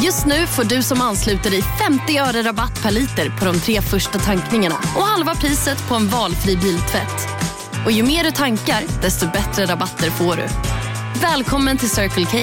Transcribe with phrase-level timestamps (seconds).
[0.00, 3.80] Just nu får du som ansluter dig 50 öre rabatt per liter på de tre
[3.80, 7.28] första tankningarna och halva priset på en valfri biltvätt.
[7.86, 10.46] Och ju mer du tankar, desto bättre rabatter får du.
[11.20, 12.38] Välkommen till Circle K.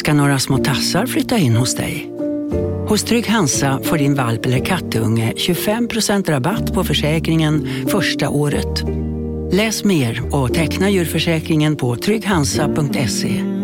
[0.00, 2.10] ska några små tassar flytta in hos dig.
[2.88, 8.82] Hos Trygg Hansa får din valp eller kattunge 25% rabatt på försäkringen första året.
[9.52, 13.59] Läs mer och teckna djurförsäkringen på trygghansa.se.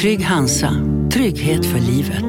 [0.00, 0.72] Trygg Hansa,
[1.12, 2.24] trygghet för livet.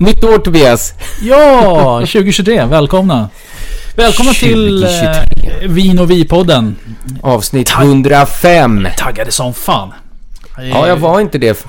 [0.00, 0.94] Nytt år Tobias!
[1.22, 2.64] Ja, 2023.
[2.64, 3.28] Välkomna.
[3.96, 5.68] Välkomna till eh, 2023.
[5.68, 6.76] Vin och Vi-podden.
[7.22, 8.88] Avsnitt 105!
[8.96, 9.92] Taggade som fan.
[10.56, 11.66] Ja, jag var inte det.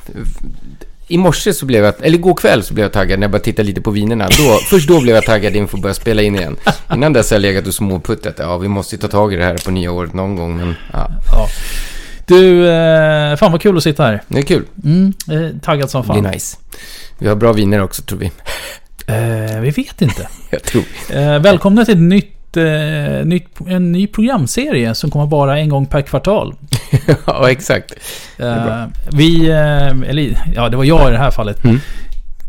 [1.08, 3.40] I morse så blev jag, eller igår kväll så blev jag taggad när jag bara
[3.42, 4.28] tittade lite på vinerna.
[4.38, 6.58] Då, först då blev jag taggad inför att börja spela in igen.
[6.94, 8.36] Innan dess har jag legat och småputtat.
[8.38, 10.76] Ja, vi måste ju ta tag i det här på nya året någon gång, men
[10.94, 11.48] ja, Ja.
[12.28, 14.22] Du, eh, fan vad kul att sitta här.
[14.28, 14.64] det är kul.
[14.84, 16.22] Mm, eh, taggad som Det fan.
[16.22, 16.58] blir nice.
[17.18, 18.32] Vi har bra viner också, tror vi.
[19.08, 20.28] Eh, vi vet inte.
[20.50, 20.84] Jag tror.
[21.12, 25.86] Eh, välkomna till ett nytt, eh, nytt, en ny programserie som kommer vara en gång
[25.86, 26.56] per kvartal.
[27.28, 27.94] ja, exakt.
[28.38, 31.64] Eh, vi, eh, eller ja, det var jag i det här fallet.
[31.64, 31.80] Mm.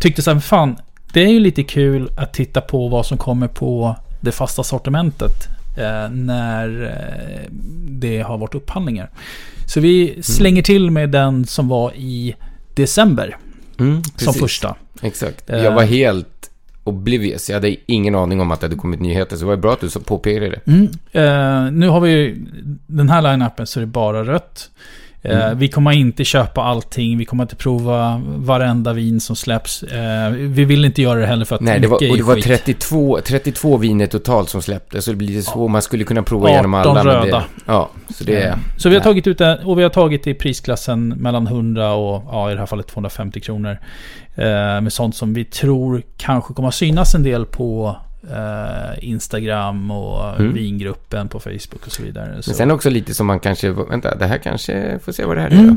[0.01, 0.77] Tyckte så här, fan,
[1.13, 5.49] det är ju lite kul att titta på vad som kommer på det fasta sortimentet.
[6.11, 6.95] När
[7.89, 9.11] det har varit upphandlingar.
[9.67, 12.35] Så vi slänger till med den som var i
[12.75, 13.37] december.
[13.79, 14.75] Mm, Som första.
[15.03, 15.45] Exakt.
[15.47, 16.36] Jag var helt
[16.87, 17.49] oblivious.
[17.49, 19.81] Jag hade ingen aning om att det hade kommit nyheter, så det var bra att
[19.81, 20.61] du påpekade det.
[20.67, 20.89] Mm.
[21.13, 22.47] Eh, nu har vi ju
[22.87, 24.71] den här line-upen så är det bara rött.
[25.23, 25.59] Eh, Mm.
[25.59, 27.19] Vi kommer inte köpa allting.
[27.19, 29.83] Vi kommer inte prova varenda vin som släpps.
[29.83, 32.35] Eh, vi vill inte göra det heller för att Nej, det var, och det var
[32.35, 32.45] skit.
[32.45, 35.05] 32, 32 viner totalt som släpptes.
[35.05, 35.71] Så det blir lite svårt.
[35.71, 37.05] Man skulle kunna prova igenom 18 alla.
[37.05, 37.37] men röda.
[37.39, 38.43] Det, ja, så det.
[38.45, 41.93] Eh, Så vi har tagit ut det, och vi har tagit i prisklassen mellan 100
[41.93, 43.79] och ja, i det här fallet 250 kronor.
[44.83, 47.97] Med sånt som vi tror kanske kommer synas en del på
[49.01, 50.55] Instagram och Mm.
[50.55, 52.43] vingruppen på Facebook och så vidare.
[52.43, 52.51] Så.
[52.51, 53.71] Men sen också lite som man kanske...
[53.71, 54.99] Vänta, det här kanske...
[55.05, 55.67] Får se vad det här är Mm.
[55.69, 55.77] då.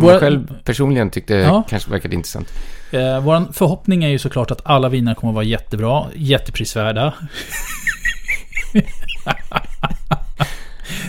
[0.00, 1.62] Man Våra- själv personligen tyckte Ja.
[1.68, 2.48] kanske verkade intressant.
[2.92, 7.14] Eh, Vår förhoppning är ju såklart att alla viner kommer att vara jättebra, jätteprisvärda.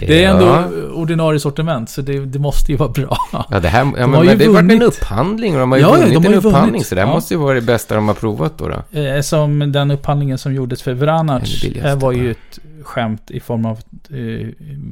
[0.08, 0.66] Det är ändå Ja.
[0.94, 3.18] ordinarie sortiment, så det, det måste ju vara bra.
[3.50, 3.80] Ja, det här...
[3.80, 6.26] Ja, har men, men det varit en upphandling och de har ju Ja, vunnit de
[6.26, 6.72] har en upphandling.
[6.72, 6.88] vunnit.
[6.88, 7.14] Så det här Ja.
[7.14, 8.68] måste ju vara det bästa de har provat då.
[8.92, 9.00] då.
[9.00, 13.40] Eh, Som den upphandlingen som gjordes för Vranac Det eh, var ju ett skämt i
[13.40, 13.78] form av
[14.10, 14.48] eh,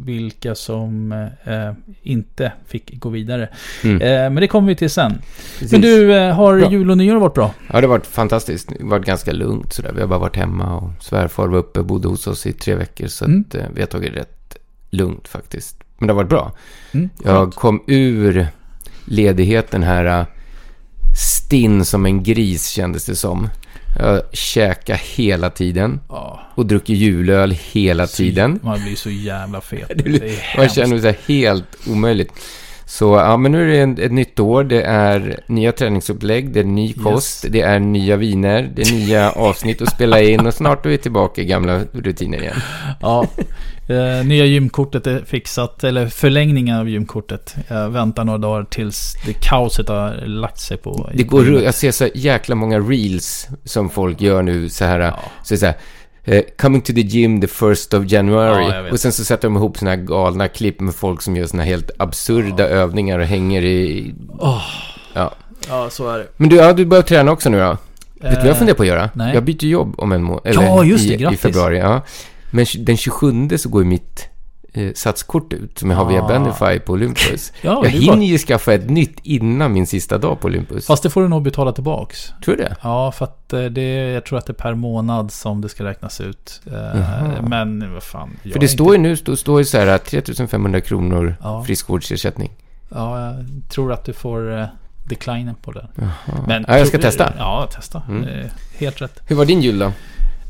[0.06, 1.12] vilka som
[1.44, 1.72] eh,
[2.02, 3.50] inte fick gå vidare.
[3.84, 4.02] Mm.
[4.02, 5.22] Eh, men det kommer vi till sen.
[5.60, 5.72] Precis.
[5.72, 6.72] Men du, eh, har Bra.
[6.72, 7.54] jul och nyår varit bra?
[7.68, 8.70] Ja, det har varit fantastiskt.
[8.78, 9.92] Det har varit ganska lugnt sådär.
[9.96, 12.76] Vi har bara varit hemma och svärfar var uppe och bodde hos oss i tre
[12.76, 13.08] veckor.
[13.08, 13.46] Så Mm.
[13.50, 14.39] att, eh, vi har tagit rätt
[14.90, 15.76] lugnt faktiskt.
[15.98, 16.52] Men det har varit bra.
[16.92, 18.48] Mm, Jag kom ur
[19.06, 20.26] ledigheten här äh,
[21.18, 23.50] stinn som en gris kändes det som.
[24.00, 28.60] Jag käkade hela tiden Ja, och druckit julöl hela tiden.
[28.64, 29.88] Man blir så jävla fet.
[29.96, 32.32] Det är Man känner här helt omöjligt.
[32.90, 34.64] Så ja, men nu är det en, ett nytt år.
[34.64, 39.32] Det är nya träningsupplägg, det är ny kost, det är nya viner, det är nya
[39.36, 42.56] avsnitt att spela in och snart är vi tillbaka i gamla rutiner igen.
[43.02, 43.28] Ja.
[43.90, 47.56] Eh, nya gymkortet är fixat, eller förlängningen av gymkortet.
[47.68, 51.10] Jag väntar några dagar tills det kaoset har lagt sig på...
[51.14, 55.14] Det går, jag ser så jäkla många reels som folk gör nu så här.
[55.44, 55.76] Så det är så här
[56.30, 58.86] eh, coming to the gym the first of January.
[58.86, 61.46] Ja, och sen så sätter de ihop såna här galna klipp med folk som gör
[61.46, 64.14] såna här helt absurda övningar och hänger i...
[64.40, 64.62] Åh.
[65.14, 65.34] Ja.
[65.70, 66.28] Ja, så är det.
[66.38, 67.78] Men du, ja, du börjar träna också nu då?
[68.22, 69.04] Vet du vad jag funderar på att göra?
[69.04, 69.34] Eh, nej.
[69.34, 70.42] Jag byter jobb om en månad.
[70.46, 71.40] Ja, just det, i, I grattis.
[71.40, 72.02] februari, ja.
[72.52, 74.30] Men den 27 så går ju mitt
[74.74, 76.28] eh, satskort ut som jag har via Ah.
[76.28, 77.54] Bandify på Olympus.
[77.62, 80.86] Ja, jag det hinner ju skaffa ett nytt innan min sista dag på Olympus.
[80.88, 82.34] Fast det får du nog betala tillbaks.
[82.46, 82.76] Tror du det?
[82.84, 85.84] Ja, för att eh, det, jag tror att det är per månad som det ska
[85.84, 86.62] räknas ut.
[86.66, 87.42] Eh, Jaha.
[87.42, 88.38] Men vad fan.
[88.54, 91.64] För det står ju inte- nu stå, står ju så här 3500 kronor Ja.
[91.64, 92.52] friskvårdsersättning.
[92.90, 94.68] Ja, jag tror att du får
[95.04, 95.88] declinen på den.
[95.96, 96.44] Jaha.
[96.48, 97.34] Men ja, jag ska testa.
[97.38, 98.02] Ja, testa.
[98.10, 98.26] Mm.
[98.78, 99.22] Helt rätt.
[99.28, 99.92] Hur var din jul då?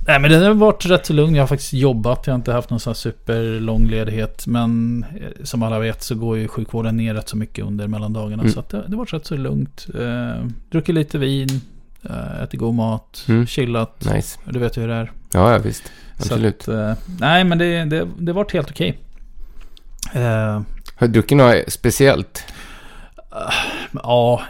[0.10, 1.36] Nej men den har varit rätt så lugn.
[1.36, 2.28] Jag har faktiskt jobbat.
[2.28, 4.48] Jag har inte haft någon sån superlång ledighet.
[4.48, 8.44] Men eh, som alla vet så går ju sjukvården ner rätt så mycket under mellandagarna.
[8.44, 8.54] Mm.
[8.54, 9.88] Så det, det har varit rätt så lugnt.
[10.00, 11.62] Eh, druckit lite vin.
[12.10, 13.26] Eh, ätit god mat.
[13.28, 13.48] Mm.
[13.48, 14.06] Chillat.
[14.14, 14.40] Nice.
[14.46, 15.12] Du vet hur det är.
[15.32, 15.84] Ja, ja visst.
[16.18, 16.62] Absolut.
[16.62, 19.00] Att, eh, nej men det, det, det har varit helt okej.
[20.14, 20.62] Eh,
[20.96, 22.44] Har du druckit något speciellt?
[24.04, 24.42] Ja,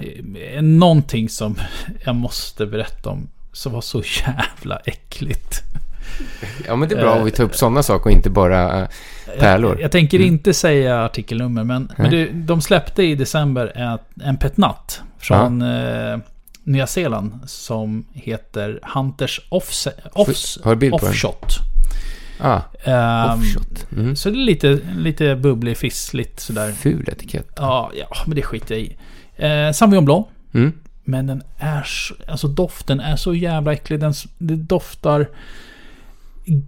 [0.54, 1.56] eh, någonting som
[2.06, 3.30] jag måste berätta om.
[3.54, 5.09] Som var så jävla äckligt.
[6.68, 8.82] Ja, men det är bra om vi tar upp sådana saker och inte bara...
[8.82, 8.88] eh,
[9.40, 9.72] Pärlor.
[9.72, 10.28] Jag, jag tänker Mm.
[10.28, 16.18] inte säga artikelnummer, men, men det, de släppte i december en, en petnat från eh,
[16.64, 19.88] Nya Zeeland som heter Hunters Offs,
[20.64, 20.94] den?
[20.94, 21.58] Offshot.
[22.42, 23.86] Ah, Ehm, offshot.
[23.92, 24.16] Mm.
[24.16, 26.72] Så det är lite, lite bubblig, fissligt sådär.
[26.72, 27.48] Ful etikett.
[27.56, 28.98] Ja, ja, men det skiter jag i.
[29.36, 30.28] Eh, Sauvignon Blanc.
[30.54, 30.74] Mm.
[31.10, 34.00] Men den är så, alltså doften är så jävla äcklig.
[34.00, 35.28] Den, det doftar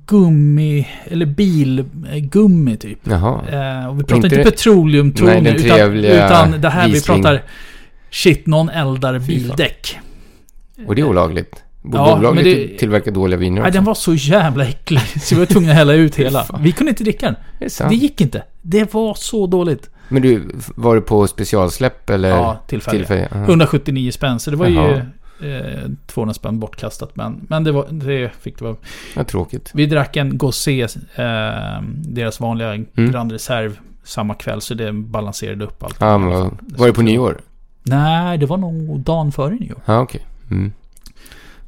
[0.06, 3.00] gummi, eller bilgummi typ.
[3.04, 3.42] Jaha.
[3.82, 7.22] Eh, och vi pratar inte inte, petroleumtoner, Nej, utan, utan det här vi Riesling.
[7.24, 7.44] pratar...
[8.12, 10.00] Shit, någon eldar bildäck.
[10.88, 11.64] Och det är olagligt.
[11.82, 13.74] Borde Ja, olagligt det- tillverka dåliga viner Nej, också.
[13.78, 15.02] den var så jävla äcklig.
[15.22, 16.46] Så vi var tvungna att hälla ut hela.
[16.60, 17.36] Vi kunde inte dricka den.
[17.60, 17.90] Det.
[17.90, 18.44] Det gick inte.
[18.62, 19.90] Det var så dåligt.
[20.12, 22.30] Men du, var du på specialsläpp eller?
[22.30, 23.08] Ja, tillfälligt.
[23.08, 23.28] Tillfälliga?
[23.32, 23.44] Aha.
[23.44, 25.04] 179 spänn, så det var Jaha.
[25.42, 27.16] ju eh, 200 spänn bortkastat.
[27.16, 28.76] Men, men det, var, det fick det vara.
[29.16, 29.72] Ja, tråkigt.
[29.74, 34.62] Vi drack en Gosé, eh, deras vanliga Grand Reserve, samma kväll.
[34.62, 35.98] Så det balanserade upp allt.
[36.00, 37.42] Ja, men, vad- var det på nyår?
[37.84, 39.80] Nej, det var nog dagen före nyår.
[39.86, 40.22] Ja, okej.
[40.52, 40.72] Mm.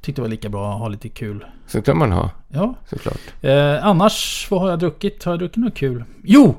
[0.02, 1.46] Tyckte det var lika bra att ha lite kul.
[1.68, 2.76] Så kan man ha, Ja.
[2.90, 3.18] såklart.
[3.42, 5.24] Eh, annars, vad har jag druckit?
[5.24, 6.04] Har jag druckit något kul?
[6.24, 6.56] Jo!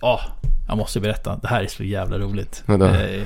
[0.00, 0.20] Ja,
[0.68, 1.36] jag måste berätta.
[1.42, 2.64] Det här är så jävla roligt.
[2.68, 3.22] Eh,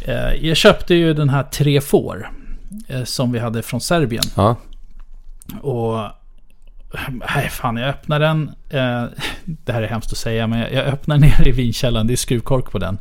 [0.00, 2.30] eh, jag köpte ju den här Tre får.
[2.88, 4.24] Eh, som vi hade från Serbien.
[4.36, 4.56] Ja.
[5.62, 5.98] Och...
[7.34, 8.48] Nej, fan, jag öppnar den.
[8.70, 9.04] Eh,
[9.44, 12.06] det här är hemskt att säga, men jag, jag öppnar ner i vinkällaren.
[12.06, 12.98] Det är skruvkork på den.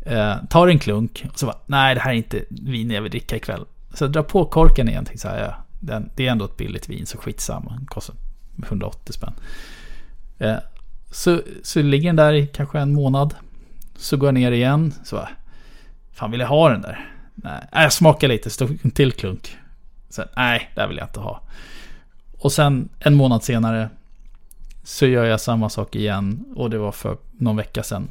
[0.00, 1.26] Eh, tar en klunk.
[1.32, 3.64] Och så bara, nej, det här är inte vin jag vill dricka ikväll.
[3.94, 5.06] Så jag drar på korken igen.
[5.14, 7.80] Så här, ja, den, det är ändå ett billigt vin, så skitsamma.
[7.86, 8.16] Kostar
[8.66, 9.34] 180 spänn.
[11.10, 13.34] Så, så ligger den där i kanske en månad.
[13.96, 14.94] Så går jag ner igen.
[15.04, 15.28] Så bara,
[16.12, 17.10] fan vill jag ha den där?
[17.34, 19.56] Nej, jag smakar lite, så tog en till klunk.
[20.10, 21.40] Så, nej, det här vill jag inte ha.
[22.38, 23.88] Och sen en månad senare
[24.84, 26.44] så gör jag samma sak igen.
[26.56, 28.08] Och det var för någon vecka sedan.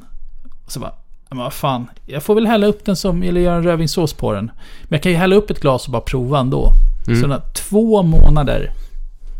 [0.66, 0.92] Och så bara,
[1.28, 4.32] men vad fan, jag får väl hälla upp den som, eller göra en rödvinssås på
[4.32, 4.44] den.
[4.82, 6.72] Men jag kan ju hälla upp ett glas och bara prova ändå.
[7.20, 8.70] Så den två månader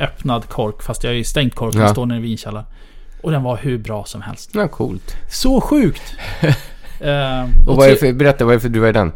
[0.00, 1.92] öppnad kork, fast jag har ju stängt korken och Ja.
[1.92, 2.66] står nere i vinkällaren.
[3.22, 4.50] Och den var hur bra som helst.
[4.54, 5.16] Ja, coolt.
[5.30, 6.02] Så sjukt!
[7.02, 9.12] Eh, Och vad är för, berätta, vad är det för druva i den?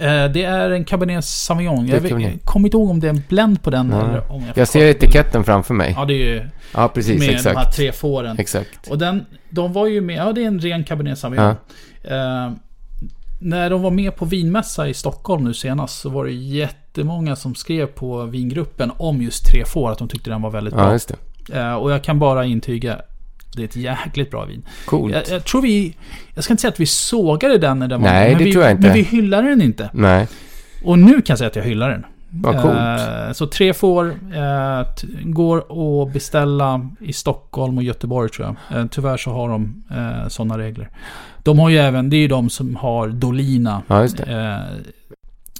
[0.00, 1.86] Eh, det är en Cabernet Sauvignon.
[1.86, 4.00] Jag vet- kommer inte ihåg om det är en blend på den Ja.
[4.08, 5.92] eller om jag Jag ser etiketten framför mig.
[5.96, 7.18] Ja, det är ju Ja, precis.
[7.18, 7.76] med de här Exakt.
[7.76, 8.38] tre fåren.
[8.38, 8.88] Exakt.
[8.90, 11.54] Och den, de var ju med, ja det är en ren Cabernet Sauvignon.
[12.04, 12.50] Eh,
[13.40, 17.54] när de var med på vinmässa i Stockholm nu senast så var det jättemånga som
[17.54, 20.92] skrev på vingruppen om just tre får, att de tyckte den var väldigt Ja, bra.
[20.92, 21.14] just
[21.48, 21.58] det.
[21.58, 23.00] Eh, och jag kan bara intyga,
[23.56, 24.62] det är ett jäkligt bra vin.
[24.86, 25.14] Coolt.
[25.14, 25.96] Jag, jag tror vi,
[26.34, 28.52] jag ska inte säga att vi sågade den när den var Nej, men det vi,
[28.52, 28.86] tror jag inte.
[28.86, 29.90] Men vi hyllade den inte.
[29.92, 30.28] Nej,
[30.84, 32.06] Och nu kan jag säga att jag hyllar den.
[32.30, 32.76] vad coolt.
[32.76, 34.86] Eh, så tre får eh,
[35.22, 38.78] går att beställa i Stockholm och Göteborg tror jag.
[38.78, 40.88] Eh, tyvärr så har de eh, sådana regler.
[41.42, 43.82] De har ju även, det är ju de som har Dolina.
[43.86, 44.32] Ja, just det.
[44.32, 44.82] Eh,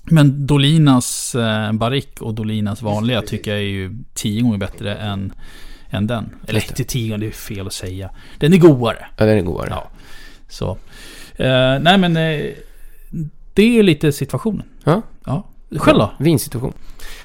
[0.05, 5.33] men Dolinas eh, Barrique och Dolinas vanliga tycker jag är ju tio gånger bättre än,
[5.92, 6.30] än den.
[6.46, 8.11] Eller tio gånger, det är fel att säga.
[8.38, 9.06] Den är godare.
[9.16, 9.68] Ja, den är godare.
[9.70, 9.88] Ja.
[10.49, 10.70] Så.
[11.37, 12.50] Eh, nej men eh,
[13.54, 14.66] det är lite situationen.
[14.84, 15.02] Ja.
[15.25, 15.44] Ja.
[15.76, 16.12] Själv då?
[16.18, 16.72] Vinsituation.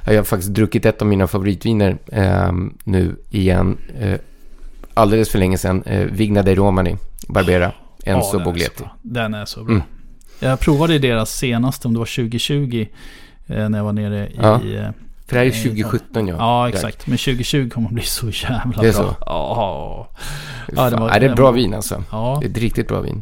[0.06, 3.78] Ja, Jag har faktiskt druckit ett av mina favoritviner ehm, nu igen.
[4.00, 4.20] Eh,
[4.94, 5.84] alldeles för länge sedan.
[5.84, 6.98] Eh, Vigna dei Romani,
[7.28, 7.72] Barbera,
[8.04, 8.84] Enzo är Boglietti.
[9.02, 9.74] Den är så bra.
[9.74, 9.84] Mm.
[10.40, 12.88] Jag provade deras senaste, om det var 2020,
[13.48, 14.36] eh, när jag var nere i...
[14.42, 14.62] Ja.
[15.28, 16.36] För det här är Nej, 2017 ja.
[16.40, 17.08] Ja, exakt.
[17.08, 19.04] Men 2020 kommer att bli så jävla Det är bra.
[19.04, 19.16] så?
[19.26, 20.08] Ja.
[20.08, 20.10] Ja,
[20.76, 22.04] Ja, det var- det är bra vin alltså.
[22.12, 22.38] Ja.
[22.42, 23.22] Det är ett riktigt bra vin.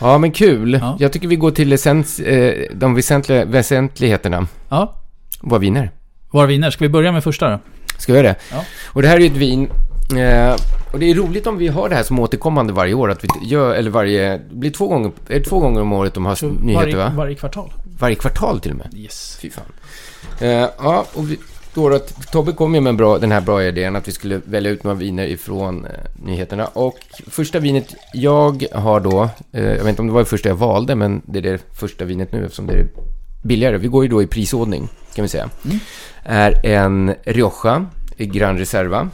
[0.00, 0.78] Ja, men kul.
[0.82, 0.96] Ja.
[0.98, 4.46] Jag tycker vi går till essens, eh, de väsentliga, väsentligheterna.
[4.68, 4.94] ja.
[5.40, 5.90] Vad viner?
[6.30, 6.70] Våra viner.
[6.70, 7.58] Ska vi börja med första då?
[7.98, 8.36] Ska vi göra det?
[8.52, 8.64] Ja.
[8.86, 9.70] Och det här är ju ett vin.
[10.16, 10.54] Eh,
[10.92, 13.10] och det är roligt om vi har det här som återkommande varje år.
[13.10, 16.14] Att vi gör, eller varje, det blir två gånger, är det två gånger om året
[16.14, 17.12] de har nyheter varje, va?
[17.16, 17.72] varje kvartal.
[18.02, 18.94] Varje kvartal till och med.
[18.94, 19.38] Yes.
[19.40, 19.64] Fy fan.
[20.40, 21.38] Eh, ja, och vi,
[21.74, 21.98] då,
[22.32, 24.96] Tobbe kom ju med bra, den här bra idén att vi skulle välja ut några
[24.96, 26.66] viner ifrån eh, nyheterna.
[26.66, 30.48] Och första vinet jag har då, eh, jag vet inte om det var det första
[30.48, 32.86] jag valde, men det är det första vinet nu eftersom det är
[33.42, 33.78] billigare.
[33.78, 35.50] Vi går ju då i prisordning, kan vi säga.
[36.24, 39.10] Är en Rioja Gran Reserva.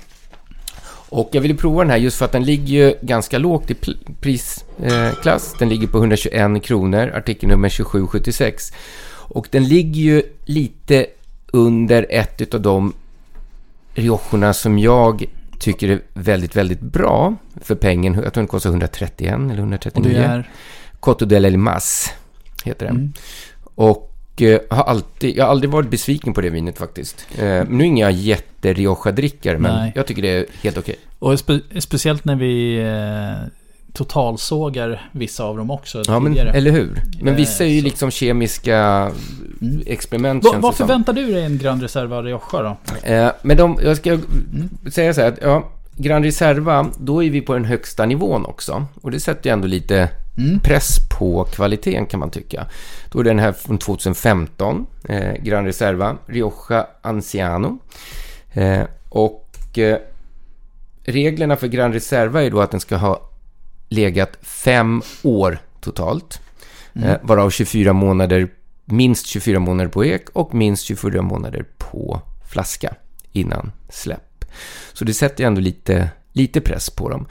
[1.08, 3.76] Och jag ville prova den här just för att den ligger ju ganska lågt i
[4.20, 5.54] prisklass.
[5.58, 8.72] Den ligger på 121 kronor, artikelnummer 2776.
[9.10, 11.06] Och den ligger ju lite
[11.52, 12.92] under ett av de
[13.94, 15.24] Riojorna som jag
[15.58, 18.14] tycker är väldigt, väldigt bra för pengen.
[18.14, 20.12] Jag tror den kostar 131 eller Och 139.
[20.12, 20.50] det är...
[21.00, 22.12] Coto del Elmas
[22.64, 22.96] heter den.
[22.96, 23.12] Mm.
[23.74, 27.26] Och eh, har alltid, jag har aldrig varit besviken på det vinet faktiskt.
[27.38, 29.92] Eh, nu är jag jätte Rioja-drickare, men Nej.
[29.94, 30.96] jag tycker det är helt okej.
[31.18, 33.48] Och spe, speciellt när vi eh,
[33.92, 37.02] totalsågar vissa av dem också Ja, men eller hur?
[37.20, 38.76] Men Eh, vissa är ju så- liksom kemiska
[39.60, 39.82] Mm.
[39.86, 42.76] experiment Va, vad förväntar du dig en Grand Reserva Rioja då?
[43.02, 44.18] Eh, men de, jag ska
[44.92, 48.86] säga så här att, ja, Gran Reserva, då är vi på den högsta nivån också.
[49.02, 50.08] Och det sätter ju ändå lite
[50.62, 52.66] press på kvaliteten kan man tycka.
[53.10, 57.78] Då är den här från 2015, eh, Gran Reserva, Rioja Anciano.
[58.52, 59.98] Eh, och eh,
[61.04, 63.30] reglerna för Gran Reserva är då att den ska ha
[63.88, 66.40] legat fem år totalt.
[66.94, 68.48] Eh, varav 24 månader,
[68.84, 72.94] minst 24 månader på ek och minst 24 månader på flaska
[73.32, 74.44] innan släpp.
[74.92, 77.26] Så det sätter ju ändå lite, lite press på dem.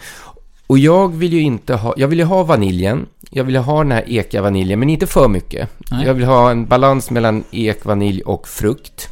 [0.68, 3.92] Och jag vill ju inte ha, jag vill ju ha vaniljen, jag vill ha den
[3.92, 5.70] här eka vaniljen, men inte för mycket.
[5.92, 6.06] Nej.
[6.06, 9.10] Jag vill ha en balans mellan ek, vanilj och frukt.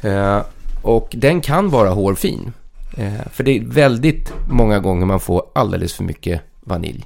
[0.00, 0.40] Eh,
[0.82, 2.52] och den kan vara hårfin.
[2.96, 7.04] Eh, för det är väldigt många gånger man får alldeles för mycket vanilj.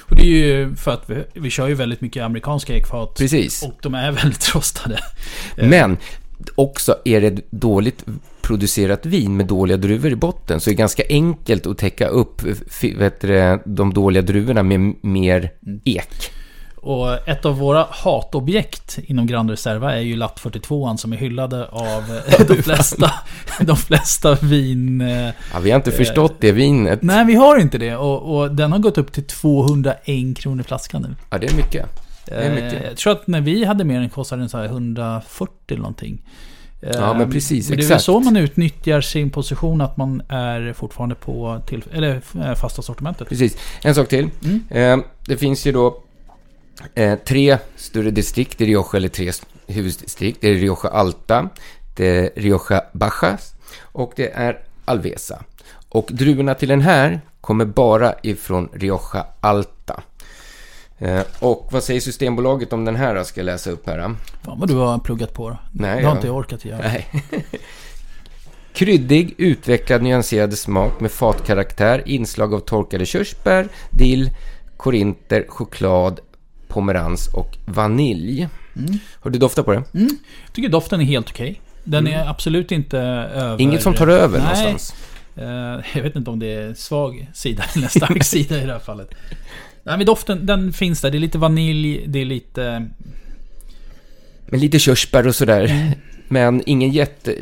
[0.00, 3.14] Och det är ju för att vi, vi kör ju väldigt mycket amerikanska ekfat.
[3.14, 3.62] Precis.
[3.62, 4.98] Och de är väldigt rostade.
[5.56, 5.96] Men
[6.54, 8.04] också är det dåligt
[8.42, 12.42] producerat vin med dåliga druvor i botten så är det ganska enkelt att täcka upp
[12.70, 15.50] f- vet du, de dåliga druvorna med mer
[15.84, 16.30] ek.
[16.76, 21.66] Och ett av våra hatobjekt inom Grand Reserva är ju Latt 42 som är hyllade
[21.68, 22.02] av
[22.38, 23.12] eh, de flesta,
[23.60, 25.00] de flesta vin...
[25.00, 27.02] eh, Ja, vi har inte förstått det vinet.
[27.02, 27.96] Nej, vi har inte det.
[27.96, 31.14] Och, och den har gått upp till 201 kronor flaskan nu.
[31.30, 31.86] Ja, det är mycket.
[32.26, 32.84] Är Eh, mycket.
[32.84, 36.22] Jag tror att när vi hade med den kostade den så här 140 eller någonting.
[36.82, 38.02] Eh, Ja, men precis, Det är väl exakt.
[38.04, 43.28] så man utnyttjar sin position, att man är fortfarande på till, eller eh, fasta sortimentet.
[43.28, 43.56] Precis.
[43.82, 44.28] En sak till.
[44.70, 45.02] Mm.
[45.26, 46.02] Det finns ju då
[47.24, 49.32] tre större distrikt i Rioja, eller tre
[49.66, 50.38] huvuddistrikt.
[50.40, 51.48] Det är Rioja Alta,
[51.96, 55.42] det är Rioja Bajas och det är Alvesa.
[55.88, 59.81] Och druvorna till den här kommer bara ifrån Rioja Alta.
[61.02, 63.24] Eh, och vad säger Systembolaget om den här?
[63.24, 64.14] Ska jag läsa upp här.
[64.42, 65.58] Fan vad du har pluggat på då.
[65.72, 66.78] Nej, det har jag- inte jag orkat göra.
[66.78, 67.06] Nej.
[68.74, 74.30] Kryddig, utvecklad, nyanserad smak med fatkaraktär, inslag av torkade körsbär, dill,
[74.76, 76.20] korinter, choklad,
[76.68, 78.48] pomerans och vanilj.
[78.76, 78.98] Mm.
[79.20, 79.82] Har du doftat på det?
[79.92, 80.08] Jag
[80.52, 81.60] tycker doften är helt okej.
[81.84, 83.46] Den är absolut inte över...
[83.46, 83.60] Mm.
[83.60, 84.46] Inget som tar över Nej.
[84.48, 84.94] någonstans.
[85.36, 88.78] Eh, jag vet inte om det är svag sida eller stark sida i det här
[88.78, 89.14] fallet.
[89.84, 91.10] Nej men doften, den finns där.
[91.10, 92.88] Det är lite vanilj, det är lite...
[94.46, 95.64] Men lite körsbär och sådär.
[95.64, 95.98] Mm.
[96.28, 97.34] Men ingen jätte...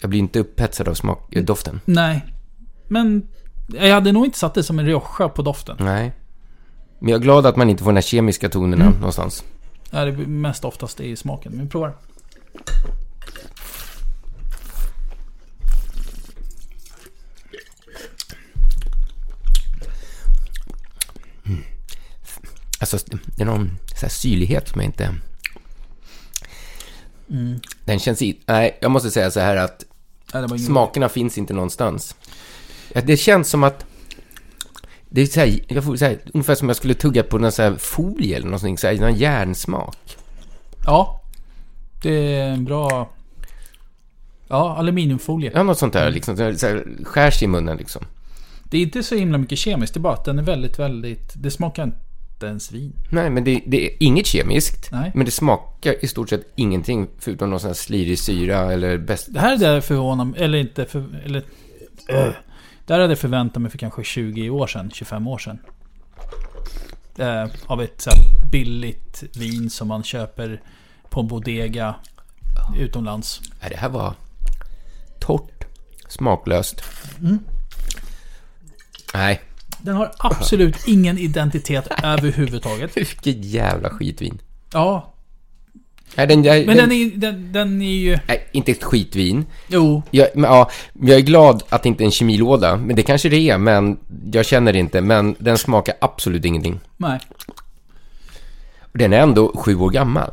[0.00, 1.80] Jag blir inte upphetsad av smak, eh, doften.
[1.84, 2.24] Nej.
[2.88, 3.26] Men
[3.74, 5.76] jag hade nog inte satt det som en Rioja på doften.
[5.80, 6.12] Nej.
[6.98, 8.96] Men jag är glad att man inte får de här kemiska tonerna Mm.
[8.98, 9.44] någonstans.
[9.90, 11.52] Ja, det är mest oftast i smaken.
[11.52, 11.92] Men vi provar.
[22.94, 25.14] Alltså, det är någon så syrlighet som jag inte...
[27.30, 27.60] Mm.
[27.84, 28.38] Den känns i...
[28.46, 29.84] Nej, jag måste säga så här att
[30.34, 32.14] Nej, smakerna finns inte någonstans.
[33.04, 33.84] Det känns som att...
[35.08, 37.52] Det är så här, jag får så här, ungefär som jag skulle tugga på någon
[37.52, 40.16] så här folie eller någonting, så här, någon järnsmak.
[40.84, 41.22] Ja.
[42.02, 43.10] Det är en bra...
[44.48, 45.50] Ja, aluminiumfolie.
[45.54, 46.36] Ja, något sånt där liksom.
[46.36, 48.04] Så här, skärs i munnen liksom.
[48.64, 49.94] Det är inte så himla mycket kemiskt.
[49.94, 51.32] Det är bara att den är väldigt, väldigt...
[51.34, 51.98] Det smakar inte
[52.42, 52.92] ens vin.
[53.10, 54.92] Nej, men det, det är inget kemiskt.
[54.92, 55.12] Nej.
[55.14, 59.28] Men det smakar i stort sett ingenting förutom någon sån här slirig syra eller bäst...
[59.30, 61.42] Det här är det jag förvånar mig, eller inte för, eller...
[62.08, 62.32] Öh.
[62.86, 65.58] Det här hade jag förväntat mig för kanske 20 år sedan, 25 år sedan.
[67.18, 68.10] Eh, av ett så
[68.52, 70.60] billigt vin som man köper
[71.10, 71.94] på en bodega
[72.78, 73.40] utomlands.
[73.60, 74.14] Nej, det här var
[75.20, 75.64] torrt,
[76.08, 76.82] smaklöst.
[77.20, 77.38] Mm.
[79.14, 79.40] Nej,
[79.82, 82.90] Den har absolut ingen identitet överhuvudtaget.
[82.96, 84.38] vilket jävla skitvin.
[84.72, 85.12] Ja.
[86.16, 88.18] Nej, den, den, Men den är, den, den är ju...
[88.28, 89.46] nej, inte ett skitvin.
[89.68, 90.02] Jo.
[90.10, 93.28] Jag, men, ja, jag är glad att det inte är en kemilåda, men det kanske
[93.28, 93.98] det är, men
[94.32, 95.00] jag känner det inte.
[95.00, 96.80] Men den smakar absolut ingenting.
[96.96, 97.20] Nej.
[98.80, 100.30] Och den är ändå sju år gammal.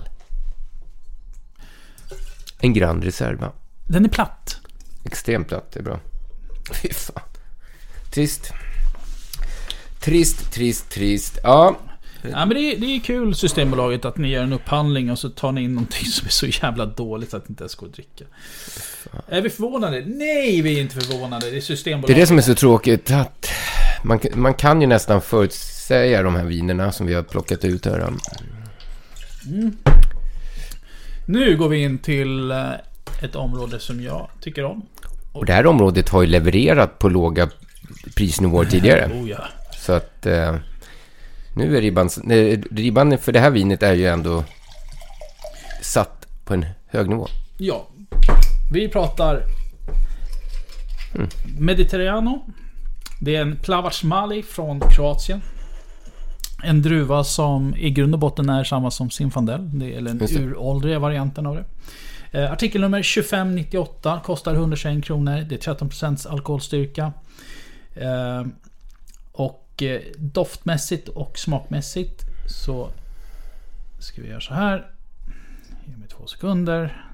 [2.59, 3.51] En Grand Reserva.
[3.87, 4.57] Den är platt.
[5.05, 5.99] Extremt platt, det är bra.
[6.81, 7.23] Fy fan.
[8.11, 8.53] Trist.
[10.03, 11.39] Trist, trist, trist.
[11.43, 11.77] Ja,
[12.31, 15.29] Ja, men det, är, det är kul Systembolaget att ni gör en upphandling och så
[15.29, 17.93] tar ni in någonting som är så jävla dåligt att det inte ens går att
[17.93, 18.25] dricka.
[19.27, 20.03] Är vi förvånade?
[20.05, 21.45] Nej, vi är inte förvånade.
[21.45, 22.15] Det är det är Systembolaget.
[22.15, 23.11] det som är så tråkigt.
[23.11, 23.49] Att
[24.03, 28.13] man, man kan ju nästan förutsäga de här vinerna som vi har plockat ut här.
[31.25, 32.71] Nu går vi in till eh,
[33.21, 34.85] ett område som jag tycker om.
[35.31, 37.49] Och det här området har ju levererat på låga
[38.15, 39.11] prisnivåer tidigare.
[39.13, 39.43] Oh ja.
[39.83, 40.55] Så att eh,
[41.55, 44.43] nu är ribban, nej, ribban för det här vinet är ju ändå
[45.81, 47.27] satt på en hög nivå.
[47.57, 47.87] Ja.
[48.71, 49.43] Vi pratar
[51.59, 52.45] Mediterrano.
[53.21, 54.03] Det är en Plavac
[54.49, 55.41] från Kroatien.
[56.63, 59.79] En druva som i grund och botten är samma som Zinfandel.
[59.79, 61.65] Det är den uråldriga varianten av det.
[62.39, 65.45] Eh, artikelnummer 2598 kostar 121 kronor.
[65.49, 67.13] Det är 13% alkoholstyrka.
[67.95, 68.43] Eh,
[69.73, 72.89] och eh, doftmässigt och smakmässigt så
[73.99, 74.91] ska vi göra så här.
[75.85, 77.07] Ge mig två sekunder.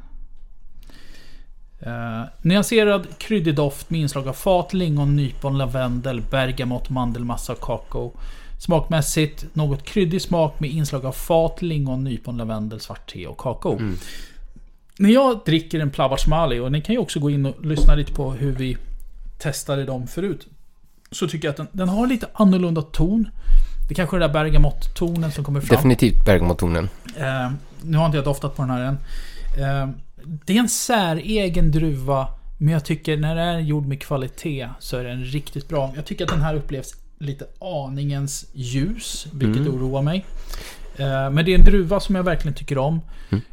[1.87, 8.13] Uh, nyanserad kryddig doft med inslag av fat, lingon, nypon, lavendel, bergamott, mandelmassa och kakao.
[8.57, 13.79] Smakmässigt något kryddig smak med inslag av fat, lingon, nypon, lavendel, svart te och kakao.
[14.97, 17.95] När jag dricker en Plavac Mali, och ni kan ju också gå in och lyssna
[17.95, 18.77] lite på hur vi
[19.37, 20.47] testade dem förut.
[21.11, 23.29] Så tycker jag att den, den har lite annorlunda ton.
[23.87, 25.75] Det är kanske är den där bergamott-tonen som kommer fram.
[25.75, 26.89] Definitivt bergamottonen.
[27.17, 27.51] Eh,
[27.81, 28.97] nu har inte jag doftat på den här än.
[29.57, 29.89] Eh,
[30.45, 32.27] det är en säregen druva.
[32.57, 35.93] Men jag tycker när det är gjord med kvalitet så är den riktigt bra.
[35.95, 39.27] Jag tycker att den här upplevs lite aningens ljus.
[39.33, 40.25] Vilket oroar mig.
[40.97, 43.01] Eh, men det är en druva som jag verkligen tycker om.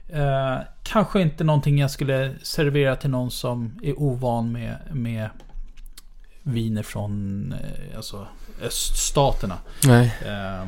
[0.08, 5.28] Eh, kanske inte någonting jag skulle servera till någon som är ovan med, med
[6.46, 8.26] viner från eh, alltså,
[8.62, 9.58] öststaterna.
[9.84, 10.14] Nej.
[10.26, 10.66] Eh,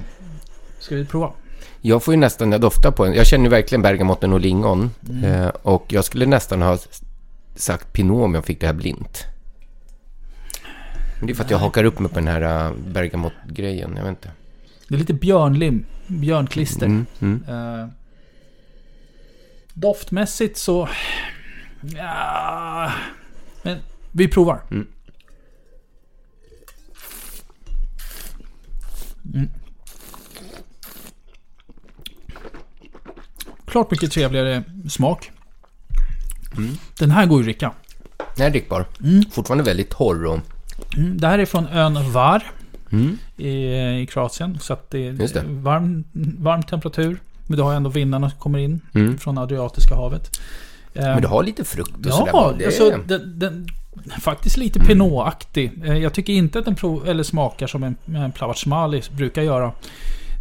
[0.79, 1.33] ska vi prova?
[1.81, 3.15] Jag får ju nästan, jag doftar på den.
[3.15, 4.91] Jag känner ju verkligen bergamotten och lingon.
[5.25, 6.79] Eh, och jag skulle nästan ha
[7.55, 9.25] sagt pinot om jag fick det här blint.
[11.19, 13.97] Men det är för att jag hakar upp mig på den här uh, bergamottgrejen.
[13.97, 14.31] Jag vet inte.
[14.89, 15.85] Det är lite björnlim.
[16.07, 16.87] Björnklister.
[16.87, 17.45] Mm, mm.
[17.49, 17.89] Eh,
[19.75, 20.89] doftmässigt så...
[21.97, 22.93] Ja,
[23.63, 23.79] men
[24.13, 24.61] vi provar.
[24.71, 24.87] Mm.
[29.35, 29.49] Mm.
[33.67, 35.31] Klart mycket trevligare smak.
[36.57, 36.77] Mm.
[36.99, 37.73] Den här går ju att dricka.
[38.37, 38.87] Den är drickbar.
[39.31, 40.39] Fortfarande väldigt torr och...
[40.97, 42.43] Mm, det här är från ön Var
[42.93, 43.19] Mm.
[43.37, 43.49] i,
[44.03, 44.59] i Kroatien.
[44.61, 45.43] Så att det är det.
[45.47, 46.05] Varm,
[46.39, 47.21] varm temperatur.
[47.47, 49.19] Men du har ändå vindarna som kommer in Mm.
[49.19, 50.41] från Adriatiska havet.
[50.93, 52.33] Men det har lite frukt och sådär.
[52.33, 52.55] Ja, va?
[52.59, 53.69] det alltså den, den,
[54.21, 55.73] faktiskt lite Pinot-aktig.
[55.85, 59.43] Eh, Jag tycker inte att den prov, eller smakar som en, en Plavac Mali brukar
[59.43, 59.73] göra.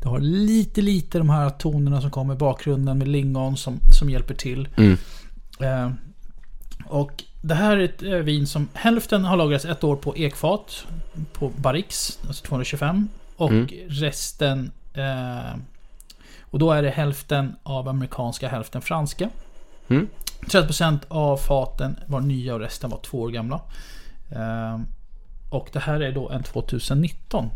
[0.01, 4.09] Det har lite, lite de här tonerna som kommer i bakgrunden med lingon som, som
[4.09, 4.67] hjälper till.
[4.77, 4.97] Mm.
[5.59, 5.91] Eh,
[6.87, 10.85] och det här är ett eh, vin som hälften har lagrats ett år på ekfat.
[11.33, 13.07] På Barrix, alltså 225.
[13.35, 13.67] Och Mm.
[13.87, 14.71] resten...
[14.93, 15.57] Eh,
[16.49, 19.29] och då är det hälften av amerikanska, hälften franska.
[19.87, 20.07] Mm.
[20.45, 23.61] 30% av faten var nya och resten var två år gamla.
[24.29, 24.79] Eh,
[25.49, 27.49] och det här är då en 2019.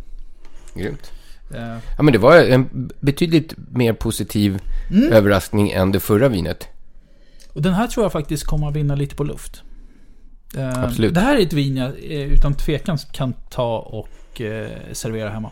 [0.75, 1.11] Grymt.
[1.53, 4.59] Eh, Ja, men det var en betydligt mer positiv
[4.91, 5.11] Mm.
[5.13, 6.67] överraskning än det förra vinet.
[7.53, 9.63] Och den här tror jag faktiskt kommer att vinna lite på luft.
[10.57, 11.13] Eh, Absolut.
[11.13, 15.51] Det här är ett vin jag eh, utan tvekan kan ta och eh, servera hemma.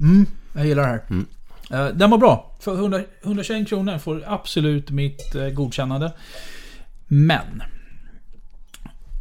[0.00, 1.02] Mm, jag gillar det här.
[1.10, 1.26] Mm.
[1.70, 2.56] Eh, den var bra.
[2.60, 6.12] För 100, 121 kronor får absolut mitt eh, godkännande.
[7.06, 7.62] Men.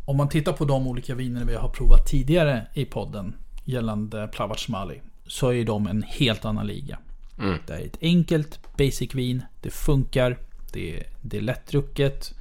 [0.05, 4.67] Om man tittar på de olika viner vi har provat tidigare i podden gällande Plavac
[4.67, 5.01] Mali.
[5.25, 6.99] Så är de en helt annan liga.
[7.39, 7.59] Mm.
[7.67, 9.43] Det är ett enkelt basic vin.
[9.61, 10.37] Det funkar.
[10.73, 12.33] Det är, det är lättdrucket.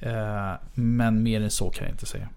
[0.00, 2.28] Eh, men mer än så kan jag inte säga.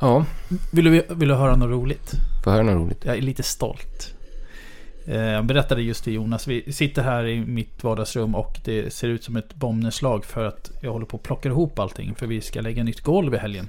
[0.00, 0.24] Ja,
[0.70, 2.12] Vill du, vill du höra något roligt?
[2.44, 3.04] får höra något roligt.
[3.04, 4.14] Jag är lite stolt.
[5.06, 9.08] Eh, Jag berättade just till Jonas, vi sitter här i mitt vardagsrum och det ser
[9.08, 12.40] ut som ett bombnedslag för att jag håller på att plocka ihop allting för vi
[12.40, 13.68] ska lägga nytt golv i helgen.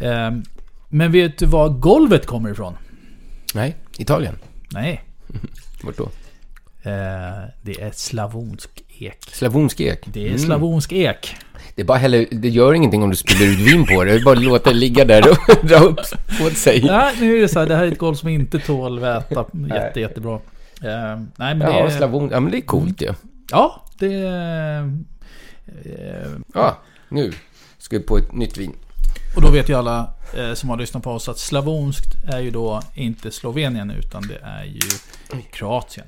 [0.00, 0.30] Eh,
[0.88, 2.74] men vet du var golvet kommer ifrån?
[3.54, 4.34] Nej, Italien.
[4.72, 5.02] Nej.
[5.84, 6.04] Vart då?
[6.82, 9.18] Eh, det är slavonsk ek.
[9.32, 10.00] Slavonsk ek.
[10.04, 10.38] Det är Mm.
[10.38, 11.36] slavonsk ek.
[11.80, 14.10] Det, bara heller, det gör ingenting om du spiller ut vin på det.
[14.12, 16.00] Det är bara att låta det ligga där och dra upp
[16.46, 16.82] åt sig.
[16.84, 17.66] Nej, nu är det så här.
[17.66, 20.34] Det här är ett golv som inte tål väta jätte, jättebra.
[20.34, 20.40] Eh,
[21.36, 21.90] nej, men det Ja, är...
[21.90, 22.28] slavon.
[22.32, 23.14] Ja, men det är coolt ju.
[23.50, 24.80] Ja, det är...
[25.84, 27.32] Eh, Ja, nu
[27.78, 28.72] ska vi på ett nytt vin.
[29.36, 32.50] och då vet ju alla eh, som har lyssnat på oss att slavonskt är ju
[32.50, 34.80] då inte Slovenien utan det är ju
[35.52, 36.06] Kroatien.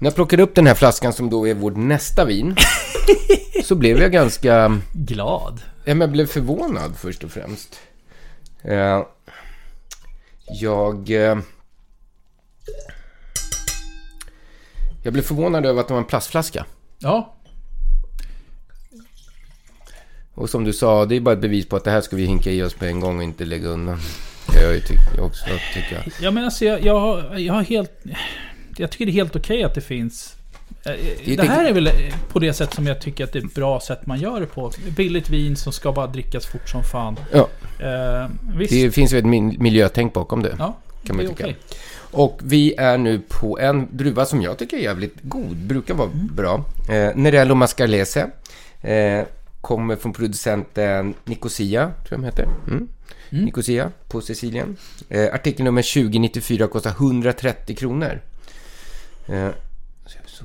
[0.00, 2.56] När jag plockade upp den här flaskan som då är vårt nästa vin.
[3.64, 4.80] så blev jag ganska...
[4.92, 5.62] Glad.
[5.84, 7.80] Ja, men jag blev förvånad först och främst.
[8.62, 9.02] Eh,
[10.60, 11.10] jag...
[11.10, 11.38] eh,
[15.02, 16.66] jag blev förvånad över att det var en plastflaska.
[16.98, 17.36] Ja,
[20.34, 22.24] Och som du sa, det är bara ett bevis på att det här ska vi
[22.24, 24.00] hinka i oss på en gång och inte lägga undan.
[24.54, 26.04] Det jag ju tycker också, tycker jag.
[26.20, 27.92] ja men alltså jag, jag, har, jag har helt...
[28.80, 30.36] Jag tycker det är helt okej att det finns...
[30.84, 30.92] eh,
[31.36, 31.90] Det- här är väl
[32.32, 34.46] på det sätt som jag tycker att det är ett bra sätt man gör det
[34.46, 34.72] på.
[34.96, 37.16] Billigt vin som ska bara drickas fort som fan.
[37.32, 37.48] Ja,
[37.80, 38.28] Eh,
[38.70, 40.56] det finns ju ett miljötänk bakom det.
[40.58, 41.44] ja, kan man tycka.
[41.44, 41.56] okej.
[42.12, 46.08] Och vi är nu på en druva som jag tycker är jävligt god, brukar vara
[46.14, 46.64] bra.
[46.90, 48.30] Eh, Nerello Mascarlese.
[48.82, 49.24] Eh,
[49.60, 52.46] kommer från producenten Nicosia, tror jag de heter.
[52.68, 52.88] Mm.
[53.30, 54.76] Nicosia på Sicilien.
[55.08, 58.20] Eh, artikel nummer 2094 kostar 130 kronor.
[59.30, 59.48] Eh,
[60.26, 60.44] så,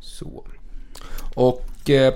[0.00, 0.44] så.
[1.34, 2.14] Och eh,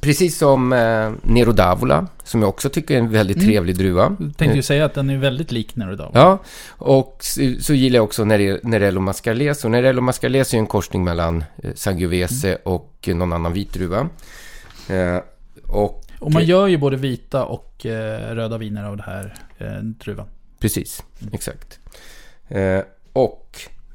[0.00, 4.16] precis som eh, Nero d'Avola, som jag också tycker är en väldigt trevlig druva.
[4.20, 6.10] Jag tänkte ju säga att den är väldigt lik Nerudal.
[6.14, 9.64] Ja, och så, så gillar jag också Nere- Nerello Mascarlese.
[9.66, 14.08] Och Nerello Mascarlese är en korsning mellan eh, Sangiovese och någon annan vit druva.
[14.88, 15.18] Eh,
[15.66, 19.76] och Och man gör ju både vita och eh, röda viner av det här eh,
[19.82, 20.26] druvan.
[20.58, 21.78] precis, exakt.
[22.48, 22.80] Eh,
[23.12, 23.58] och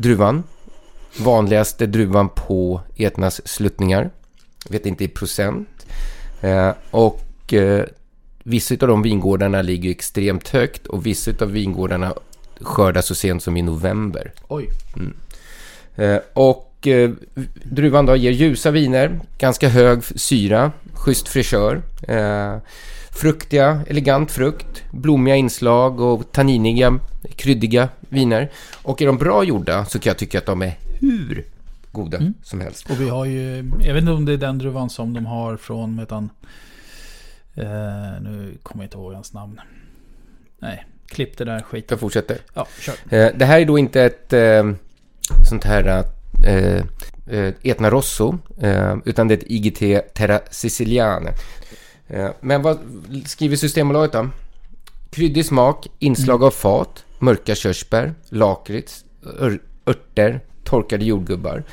[0.00, 0.42] Druvan.
[1.18, 4.10] Vanligaste druvan på Etnas sluttningar.
[4.68, 5.86] Vet inte i procent.
[6.40, 7.84] Eh, och eh,
[8.42, 12.14] vissa av de vingårdarna ligger extremt högt och vissa av vingårdarna
[12.60, 14.32] skördas så sent som i november.
[14.48, 14.68] Oj.
[15.96, 17.10] Eh, och eh,
[17.64, 21.82] druvan då ger ljusa viner, ganska hög syra, schysst fräschör.
[22.08, 22.56] Eh,
[23.10, 26.98] fruktiga, elegant frukt, blommiga inslag och tanniniga,
[27.36, 28.50] kryddiga viner.
[28.82, 31.44] Och är de bra gjorda så kan jag tycka att de är hur
[31.92, 32.90] goda som helst.
[32.90, 35.56] Och vi har ju, jag vet inte om det är den druvan som de har
[35.56, 36.30] från, han?
[37.54, 39.60] Eh, nu kommer jag inte ihåg hans namn.
[40.58, 41.86] Nej, klipp det där skiten.
[41.90, 42.38] Jag fortsätter.
[42.54, 42.94] Ja, kör.
[43.08, 44.72] Eh, det här är då inte ett eh,
[45.48, 46.04] sånt här
[46.44, 46.82] eh,
[47.26, 51.32] eh, Etna Rosso, eh, utan det är ett IGT Terra Siciliane.
[52.08, 52.78] Eh, men vad
[53.26, 54.28] skriver Systembolaget då?
[55.10, 59.04] Kryddig smak, inslag av fat, mörka körsbär, lakrits,
[59.38, 61.64] ör, örter, torkade jordgubbar.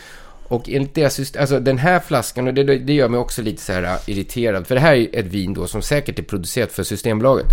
[0.47, 3.61] Och enligt deras system, alltså den här flaskan, och det, det gör mig också lite
[3.61, 6.71] så här äh, irriterad, för det här är ett vin då som säkert är producerat
[6.71, 7.47] för Systembolaget.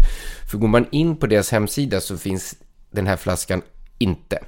[0.50, 2.54] För går man in på deras hemsida så finns
[2.90, 3.62] den här flaskan
[3.98, 4.38] inte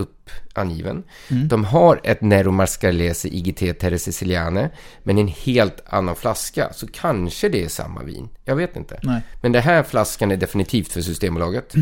[0.00, 1.02] upp angiven.
[1.28, 4.70] De har ett Nero Mascarlese IGT Terre Siciliane,
[5.02, 6.72] men en helt annan flaska.
[6.72, 8.28] Så kanske det är samma vin.
[8.44, 9.00] Jag vet inte.
[9.02, 9.22] Nej.
[9.40, 11.74] Men den här flaskan är definitivt för Systembolaget.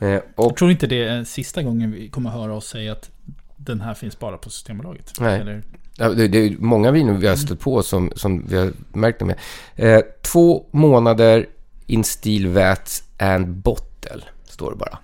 [0.00, 3.10] Eh, och Jag tror inte det är sista gången vi kommer höra oss säga att
[3.56, 5.12] den här finns bara på Systembolaget.
[5.20, 5.40] Nej.
[5.40, 5.62] Eller,
[5.98, 9.18] Ja, det, det är många viner vi har stött på som, som vi har märkt
[9.18, 9.38] det med.
[9.76, 11.46] Eh, två månader
[11.86, 14.98] in steel vats and bottle, står det bara.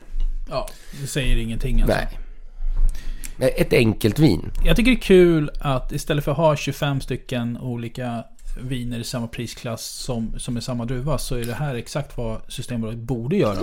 [0.51, 0.69] ja,
[1.01, 1.97] det säger ingenting alltså.
[1.97, 2.19] Nej.
[3.43, 4.51] Eh, Ett enkelt vin.
[4.65, 8.25] Jag tycker det är kul att istället för att ha 25 stycken olika
[8.61, 12.41] viner i samma prisklass som, som är samma druva så är det här exakt vad
[12.49, 13.59] Systembolaget borde göra.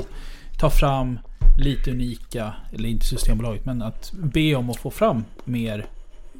[0.59, 1.19] Ta fram
[1.57, 5.85] lite unika, eller inte Systembolaget, men att be om att få fram mer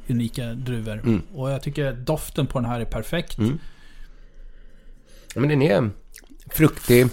[0.08, 1.00] unika druvor.
[1.00, 1.22] Mm.
[1.34, 3.38] Och jag tycker doften på den här är perfekt.
[3.38, 3.58] Mm.
[5.34, 5.90] Ja, Men den är
[6.50, 7.06] fruktig.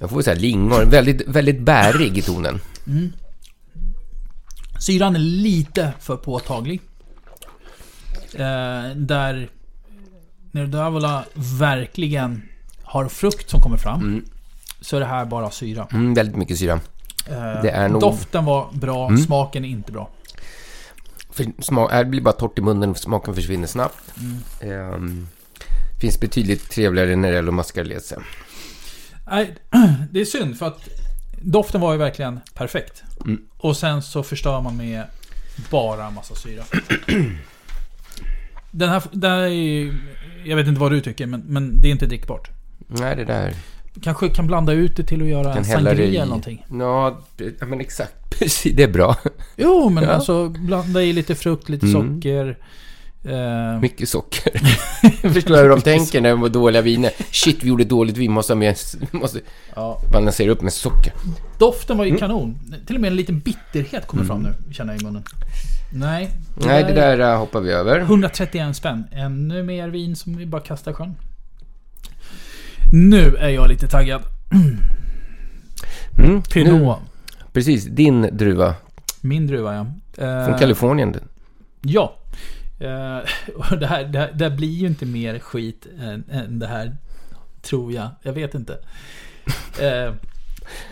[0.00, 0.90] Jag får säga lingon.
[0.90, 2.60] Väldigt, väldigt bärig i tonen.
[4.80, 6.80] Syran är lite för påtaglig.
[8.34, 9.50] Eh, där
[10.52, 11.24] Nerdavala
[11.58, 12.42] verkligen
[12.82, 14.00] har frukt som kommer fram.
[14.00, 14.24] Mm.
[14.80, 15.86] Så är det här bara syra.
[15.92, 16.72] Mm, väldigt mycket syra.
[17.30, 19.20] Eh, Det är nog- Doften var bra, Mm.
[19.22, 20.10] smaken är inte bra.
[21.30, 24.14] För smak, här blir bara torrt i munnen, smaken försvinner snabbt.
[24.60, 25.28] Ehm,
[26.00, 28.16] finns betydligt trevligare när det gäller mascarlese.
[29.30, 29.54] Nej,
[30.10, 30.88] det är synd för att
[31.42, 33.02] doften var ju verkligen perfekt.
[33.24, 33.40] Mm.
[33.58, 35.04] Och sen så förstör man med
[35.70, 36.62] bara en massa syra.
[38.70, 39.94] Den här, den här är ju,
[40.44, 42.50] Jag vet inte vad du tycker, men, men det är inte drickbart.
[42.88, 43.54] Nej, det där...
[44.02, 46.66] Kanske kan blanda ut det till att göra en sangria eller någonting.
[46.70, 47.20] Ja,
[47.60, 48.12] men exakt.
[48.38, 49.16] Precis, det är bra.
[49.56, 50.10] Jo, men Ja.
[50.10, 52.14] alltså blanda i lite frukt, lite Mm.
[52.16, 52.58] socker.
[53.24, 54.52] Eh, Mycket socker.
[55.32, 57.10] Förstår jag hur de tänker när de var dåliga viner.
[57.30, 58.74] Shit, vi gjorde dåligt vin, måste ha.
[59.10, 59.40] Måste
[59.74, 60.00] ja.
[60.12, 61.12] balansera upp med socker.
[61.58, 62.20] Doften var ju Mm.
[62.20, 62.58] kanon.
[62.86, 65.22] Till och med en liten bitterhet kommer fram nu, känner jag i munnen.
[65.92, 66.30] Nej.
[66.66, 68.00] Nej, det där äh, hoppar vi över.
[68.00, 69.04] 131 spänn.
[69.12, 71.14] Ännu mer vin som vi bara kastar sjön.
[72.92, 74.22] Nu är jag lite taggad.
[76.18, 76.80] Mm, Pinot.
[76.80, 76.94] nu-
[77.52, 78.74] Precis, din druva.
[79.20, 79.80] Min druva ja.
[80.24, 81.16] Eh, Från Kalifornien.
[81.82, 82.16] Ja.
[82.80, 83.18] Eh,
[83.56, 86.66] och det, här, det, här, det här blir ju inte mer skit än, än det
[86.66, 86.96] här.
[87.62, 88.08] Tror jag.
[88.22, 88.78] Jag vet inte.
[89.80, 90.14] Eh,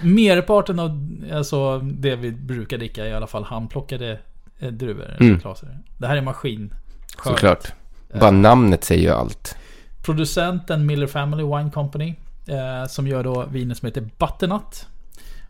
[0.03, 4.19] merparten av alltså, det vi brukar dricka i alla fall handplockade
[4.59, 5.17] eh, druvor.
[5.21, 5.41] Mm.
[5.41, 5.79] klaser.
[5.99, 6.75] Det här är maskin.
[7.25, 7.73] Såklart.
[8.21, 9.57] Bara namnet säger ju allt.
[10.03, 12.15] Producenten Miller Family Wine Company.
[12.47, 14.87] Eh, som gör då viner som heter Butternut.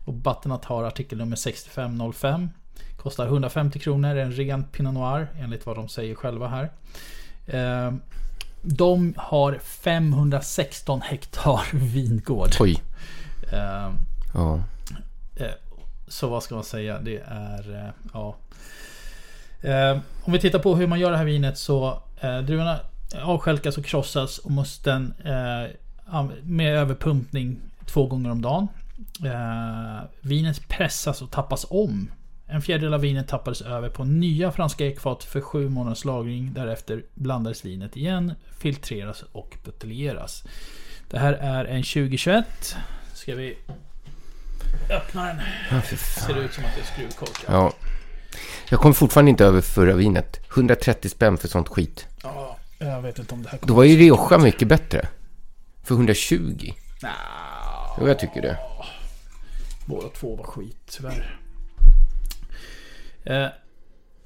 [0.05, 2.49] Och Butternut har artikelnummer 6505.
[3.03, 4.15] Kostar 150 kronor.
[4.15, 6.71] En ren Pinot Noir enligt vad de säger själva här.
[7.45, 7.93] Eh,
[8.61, 11.61] de har 516 hektar
[11.93, 12.49] vingård.
[12.59, 12.81] Oj.
[13.53, 13.91] Eh,
[14.33, 14.59] Ja.
[15.35, 15.47] Eh,
[16.07, 16.99] Så vad ska man säga?
[16.99, 17.75] Det är...
[17.85, 18.35] eh, Ja.
[19.61, 22.79] Eh, Om vi tittar på hur man gör det här vinet så eh, druvorna
[23.23, 25.13] avstjälkas och krossas och musten
[26.43, 28.67] med överpumpning två gånger om dagen.
[30.21, 32.11] Vinet pressas och tappas om.
[32.51, 36.53] En fjärdedel av vinet tappades över på nya franska ekfat för sju månaders lagring.
[36.53, 40.43] Därefter blandades vinet igen, filtreras och buteljeras.
[41.09, 42.75] Det här är en 2021.
[43.13, 43.57] Ska vi
[44.89, 45.41] öppna den?
[45.71, 45.81] Ja.
[45.81, 47.45] Ser det ut som att det är skruvkork?
[47.47, 47.73] Ja.
[48.69, 50.39] Jag kom fortfarande inte över förra vinet.
[50.51, 52.07] 130 spänn för sånt skit.
[52.23, 55.07] Ja, jag vet inte om det här Då var ju Rioja mycket bättre.
[55.83, 56.73] För 120.
[57.01, 57.09] Nja,
[57.99, 58.57] Jo, jag tycker det.
[59.85, 61.38] båda två var skit tyvärr.
[63.23, 63.47] Eh,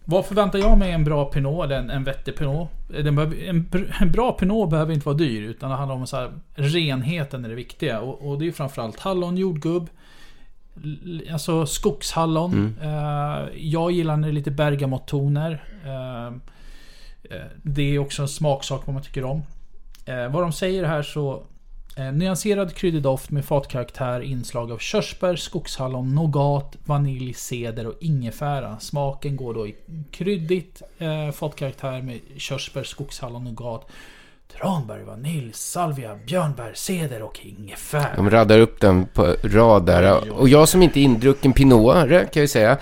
[0.05, 2.69] vad förväntar jag mig en bra Pinot eller en, en vettig Pinot?
[2.93, 6.07] Eh, Den behöver, en, en bra Pinot behöver inte vara dyr utan det handlar om
[6.07, 7.99] så här, renheten är det viktiga.
[8.01, 9.89] Och, och det är framförallt hallon, jordgubb,
[11.31, 12.77] alltså skogshallon.
[12.81, 15.63] Eh, jag gillar när det är lite bergamottoner.
[15.85, 19.43] Eh, eh, det är också en smaksak vad man tycker om.
[20.05, 21.43] Eh, vad de säger här så
[21.97, 28.79] nyanserad kryddig doft med fatkaraktär, inslag av körsbär, skogshallon, nougat, vanilj, ceder och ingefära.
[28.79, 29.75] Smaken går då i
[30.11, 33.87] kryddigt eh, fatkaraktär med körsbär, skogshallon, nougat,
[34.57, 38.15] tranbär, vanilj, salvia, björnbär, ceder och ingefära.
[38.15, 40.31] De radar upp den på rad där.
[40.31, 42.77] Och jag som inte är indrucken pinotare kan jag ju säga.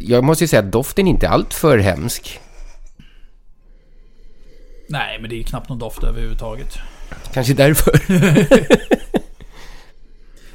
[0.00, 2.40] Jag måste ju säga att doften inte är allt för hemsk.
[4.88, 6.78] Nej, men det är ju knappt någon doft överhuvudtaget.
[7.34, 7.92] Kanske därför.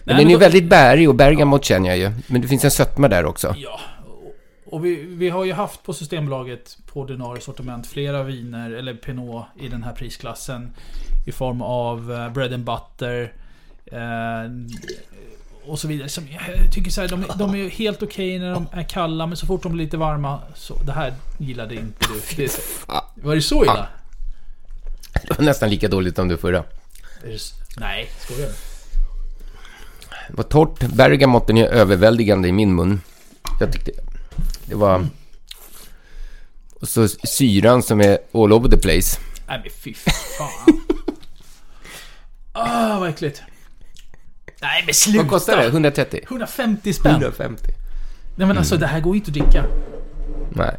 [0.08, 2.12] Men Nej, den är ju då- väldigt bärig och bergamot känner jag ju.
[2.28, 3.56] Men det finns en sötma där också.
[3.58, 3.80] Ja,
[4.66, 9.46] och- vi, vi har ju haft på Systembolaget på ordinarie sortiment flera viner, eller Pinot
[9.60, 10.72] i den här prisklassen.
[11.28, 13.34] I form av eh, bread and butter.
[13.86, 14.52] Eh,
[15.66, 16.10] och så vidare.
[16.10, 18.84] Som jag tycker så här, de, är- de är ju helt okej när de är
[18.84, 20.76] kalla, men så fort de blir lite varma så...
[20.86, 22.36] Det här gillade inte du.
[22.46, 23.88] Det, var det så illa?
[25.24, 26.64] Det var nästan lika dåligt som det förra.
[27.78, 28.54] Nej, skojar du?
[30.28, 30.80] Det var torrt.
[30.80, 33.02] Bergamotten är överväldigande i min mun.
[33.60, 33.92] Jag tyckte
[34.66, 35.08] det var...
[36.82, 39.20] Och så syran som är all over the place.
[39.48, 40.82] Nej men fy fan.
[42.58, 43.42] Ah, vad äckligt.
[44.62, 45.18] Nej men sluta!
[45.24, 45.66] Vad kostar det?
[45.66, 46.20] 130?
[46.24, 47.12] 150 spänn.
[47.12, 47.64] 150.
[48.36, 49.66] Nej men alltså det här går ju inte att dricka.
[50.50, 50.78] Nej.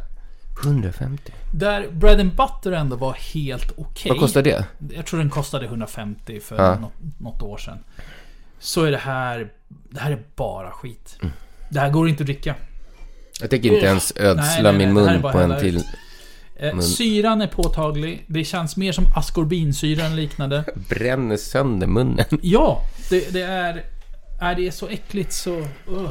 [0.63, 1.33] 150.
[1.53, 4.09] Där bread and butter ändå var helt okej.
[4.09, 4.65] Vad kostar det?
[4.95, 6.79] Jag tror den kostade 150 för Ja.
[6.79, 7.77] något, något år sedan.
[8.59, 9.51] Så är det här...
[9.89, 11.17] Det här är bara skit.
[11.21, 11.33] Mm.
[11.69, 12.55] Det här går inte att dricka.
[13.41, 15.77] Jag tänker inte ens Nej, ödsla nej, min nej, här är mun på en till.
[15.77, 15.83] Eh,
[16.59, 18.25] Men- syran är påtaglig.
[18.27, 20.63] Det känns mer som askorbinsyra än liknande.
[20.89, 22.25] bränner sönder munnen.
[22.41, 23.83] Ja, det, det är...
[24.41, 25.57] Är det är så äckligt så...
[25.91, 26.09] Uh.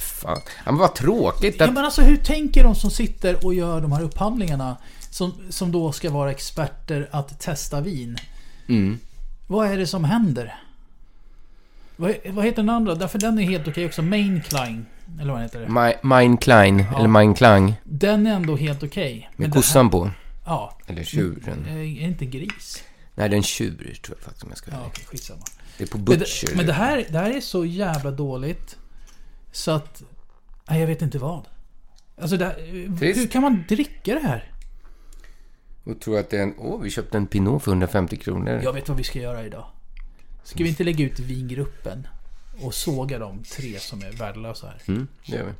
[0.00, 0.40] Fan.
[0.64, 1.72] Ja, men vad tråkigt Ja, att...
[1.74, 4.76] men alltså hur tänker de som sitter och gör de här upphandlingarna?
[5.10, 8.16] Som, som då ska vara experter att testa vin.
[8.68, 8.98] Mm.
[9.46, 10.54] Vad är det som händer?
[11.96, 12.94] Vad, vad heter den andra?
[12.94, 14.02] Därför den är helt okej också.
[14.02, 14.86] Main Klein.
[15.20, 15.66] Eller vad heter det?
[15.66, 16.98] Mi- Mein Klein, Ja.
[16.98, 17.74] eller Mein Klang.
[17.84, 19.28] Den är ändå helt okej.
[19.30, 20.10] Men Med det här- kossan på.
[20.44, 20.78] Ja.
[20.86, 21.66] Eller tjuren.
[21.68, 22.82] Är det inte gris?
[23.14, 25.04] Nej, det är en tjur tror jag faktiskt om jag ska Ja, okej.
[25.06, 25.42] Skitsamma.
[25.78, 26.46] Det är på Men, Butcher.
[26.48, 28.76] det, men det, här, det här är så jävla dåligt.
[29.52, 30.02] Så att...
[30.70, 31.48] Nej, jag vet inte vad.
[32.20, 32.54] Alltså, det
[32.98, 33.20] Trist.
[33.20, 34.52] hur kan man dricka det här?
[35.84, 36.54] Och tror att det är en...
[36.58, 38.60] Åh, vi köpte en Pinot för 150 kronor.
[38.64, 39.64] Jag vet vad vi ska göra idag.
[40.44, 42.06] Ska vi inte lägga ut vingruppen?
[42.62, 44.82] Och såga de tre som är värdelösa här.
[44.88, 45.52] Mm, det gör vi.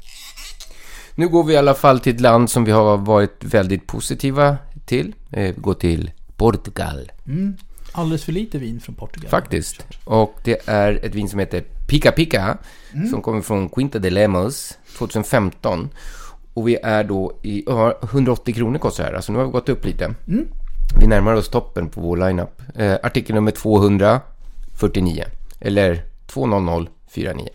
[1.14, 4.56] Nu går vi i alla fall till ett land som vi har varit väldigt positiva
[4.86, 5.14] till.
[5.30, 7.12] Eh, Vi går till Portugal.
[7.26, 7.56] Mm.
[7.92, 9.30] Alldeles för lite vin från Portugal.
[9.30, 9.86] Faktiskt.
[10.04, 12.58] Och det är ett vin som heter Pica Pica.
[13.10, 15.88] Som kommer från Quinta de Lemos 2015.
[16.54, 17.62] Och vi är då i...
[17.66, 19.16] ja, 180 kronor kostar det här.
[19.16, 20.14] Alltså nu har vi gått upp lite.
[21.00, 22.62] Vi närmar oss toppen på vår lineup.
[22.76, 25.24] Eh, artikel nummer 249.
[25.60, 27.48] Eller 20049.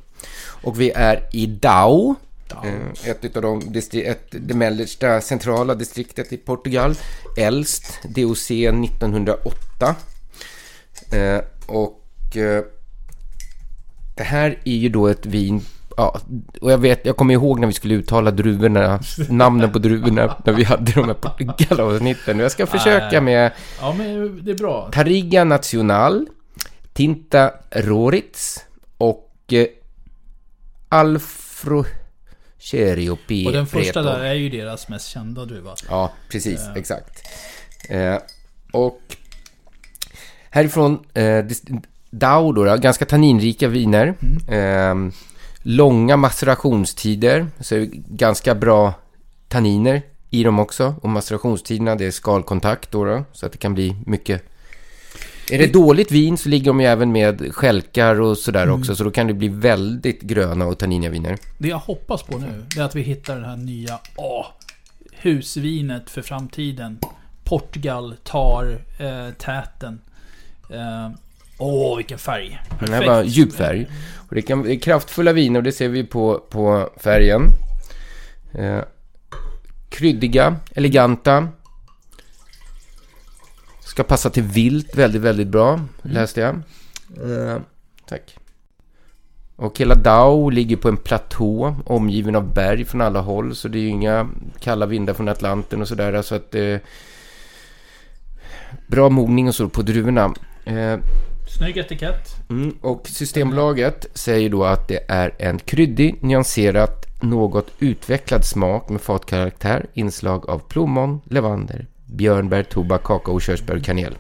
[0.64, 2.16] Och vi är i Dao.
[2.64, 3.62] Eh, Ett av de
[3.94, 6.96] ett, det mellersta centrala distriktet i Portugal.
[7.38, 9.96] Äldst, DOC 1908.
[11.12, 12.64] Eh, och eh,
[14.16, 15.62] det här är ju då ett vin,
[15.98, 16.20] ja,
[16.62, 20.54] och jag vet, jag kommer ihåg när vi skulle uttala druvorna, namnen på druvorna, när
[20.54, 22.40] vi hade de här Portugal-avsnitten.
[22.40, 24.90] Jag ska försöka med Ja, men det är bra.
[24.92, 26.28] Tariga Nacional,
[26.94, 28.66] Tinta Roritz
[28.98, 29.66] och eh,
[30.90, 31.86] Alfro
[32.60, 33.46] Cherio P.
[33.48, 35.76] Och den första där är ju deras mest kända druva.
[35.90, 36.62] Ja, precis.
[36.76, 37.28] Exakt.
[38.72, 39.02] Och
[40.56, 41.46] härifrån eh,
[42.10, 44.14] Dao då, då, ganska tanninrika viner.
[44.48, 44.96] Eh,
[45.62, 48.94] långa macerationstider, så ganska bra
[49.48, 50.96] tanniner i dem också.
[51.02, 54.44] Och macerationstiderna, det är skalkontakt då, då så att det kan bli mycket
[55.52, 59.04] är det dåligt vin så ligger de ju även med skälkar och sådär också, så
[59.04, 61.38] då kan det bli väldigt gröna och tanniniga viner.
[61.58, 64.46] Det jag hoppas på nu, det är att vi hittar det här nya åh,
[65.12, 67.00] husvinet för framtiden.
[67.44, 70.00] Portugal tar eh, täten.
[70.70, 71.10] Eh,
[71.58, 72.62] åh, vilken färg.
[72.80, 73.88] Den här var djup färg.
[74.30, 77.42] Och det, kan, det är kraftfulla viner och det ser vi på, på färgen.
[78.54, 78.80] Eh,
[79.90, 81.48] kryddiga, eleganta.
[83.86, 86.56] Ska passa till vilt väldigt, väldigt bra, läste jag.
[87.30, 87.58] Eh,
[88.08, 88.38] tack.
[89.56, 93.56] Och hela Dao ligger på en platå omgiven av berg från alla håll.
[93.56, 96.22] Så det är ju inga kalla vindar från Atlanten och sådär.
[96.22, 96.78] Så att eh,
[98.88, 100.34] Bra mogning och så på druvorna.
[100.66, 100.98] Eh,
[101.48, 102.36] Snygg etikett.
[102.50, 109.02] Mm, och Systembolaget säger då att det är en kryddig, nyanserat, något utvecklad smak med
[109.02, 114.16] fatkaraktär, inslag av plommon, levander, björnbär, tobak, kakao, körsbär och kanel.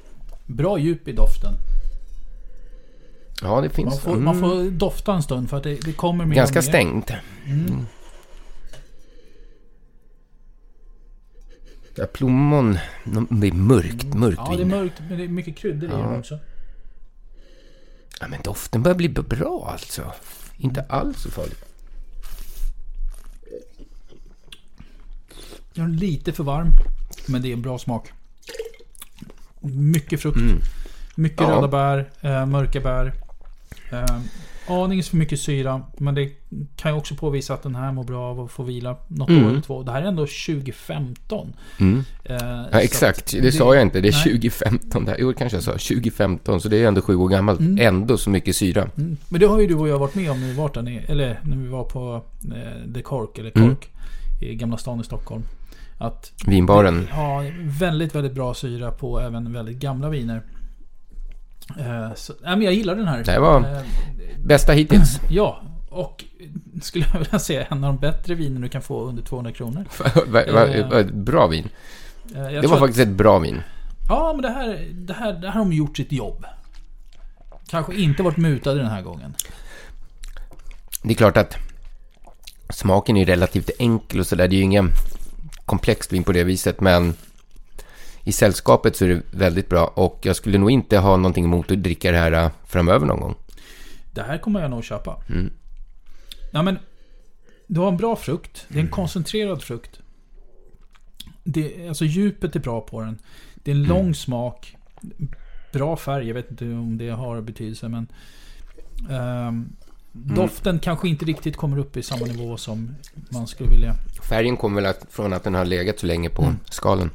[0.46, 1.54] Bra djup i doften.
[3.42, 3.90] Ja, det finns.
[3.90, 6.60] Man får, mm, man får dofta en stund för att det, det kommer mer ganska
[6.60, 6.72] och mer.
[6.72, 7.12] stängt.
[7.46, 7.86] Mm.
[11.98, 12.78] Ja, plommon,
[13.30, 15.98] det är mörkt, mörkt Ja, det är mörkt, men det är mycket kryddor i Ja.
[15.98, 16.40] den också.
[18.20, 20.14] Ja, men doften börjar bli bra alltså.
[20.58, 21.66] Inte alls så farligt.
[25.74, 26.68] Den är lite för varm,
[27.28, 28.12] men det är en bra smak.
[29.62, 30.40] Mycket frukt.
[31.16, 31.52] Mycket Mm.
[31.52, 31.58] Ja.
[31.58, 33.14] röda bär, eh, mörka bär.
[33.92, 34.20] Eh,
[34.67, 36.30] aningen för mycket syra, men det
[36.75, 39.45] kan ju också påvisa att den här mår bra av att få vila något Mm.
[39.45, 39.84] år eller två.
[39.84, 41.54] Det här är ändå 2015.
[41.80, 42.04] Mm.
[42.23, 42.36] Eh,
[42.71, 43.32] Ja, exakt.
[43.41, 44.01] Det, sa jag inte.
[44.01, 44.23] Det är nej.
[44.23, 45.06] 2015.
[45.06, 45.71] Det, jo, det kanske jag sa.
[45.71, 46.62] 2015.
[46.62, 47.60] Så det är ändå sju år gammalt.
[47.60, 47.88] Mm.
[47.88, 48.89] Ändå så mycket syra.
[48.97, 49.17] Mm.
[49.30, 51.04] Men det har ju du och jag varit med om när vi varit där nere.
[51.08, 52.23] Eller när vi var på
[52.56, 53.69] eh, The Cork, eller Mm.
[53.69, 53.89] Cork.
[54.41, 55.43] I Gamla stan i Stockholm.
[55.97, 57.07] Att Vinbaren.
[57.11, 60.41] Ja, väldigt, väldigt bra syra på även väldigt gamla viner.
[61.80, 63.24] Eh, så, nej, men jag gillar den här.
[63.24, 63.82] Det var Eh,
[64.45, 65.20] bästa hittills.
[65.30, 66.24] ja, och
[66.82, 69.86] skulle jag vilja säga en av de bättre viner du kan få under 200 kronor.
[70.28, 71.70] Va- bra vin.
[72.36, 73.62] Eh, jag Det var att- faktiskt ett bra vin.
[74.10, 76.45] Ja, men det här, det, här, det här har de gjort sitt jobb.
[77.68, 79.34] Kanske inte varit mutade den här gången.
[81.03, 81.58] Det är klart att
[82.70, 84.47] smaken är relativt enkel och sådär.
[84.47, 84.89] Det är ju ingen
[85.66, 86.82] komplext vin på det viset.
[86.82, 87.14] Men
[88.26, 89.88] i sällskapet så är det väldigt bra.
[89.88, 93.19] Och jag skulle nog inte ha någonting emot att dricka det här eh, framöver någon
[93.19, 93.36] gång.
[94.13, 95.23] Det här kommer jag nog köpa.
[95.30, 95.51] Mm.
[96.51, 96.80] Ja, men
[97.67, 98.65] du har en bra frukt.
[98.69, 99.99] Det är en koncentrerad frukt.
[101.43, 103.17] Det, alltså djupet är bra på den.
[103.55, 104.76] Det är en lång smak.
[105.73, 106.28] Bra färg.
[106.28, 108.07] Jag vet inte om det har betydelse men...
[109.09, 109.69] ehm,
[110.17, 112.95] Doften kanske inte riktigt kommer upp i samma nivå som
[113.30, 113.95] man skulle vilja.
[114.30, 116.55] Färgen kommer väl att, från att den har legat så länge på Mm.
[116.69, 117.09] skalen.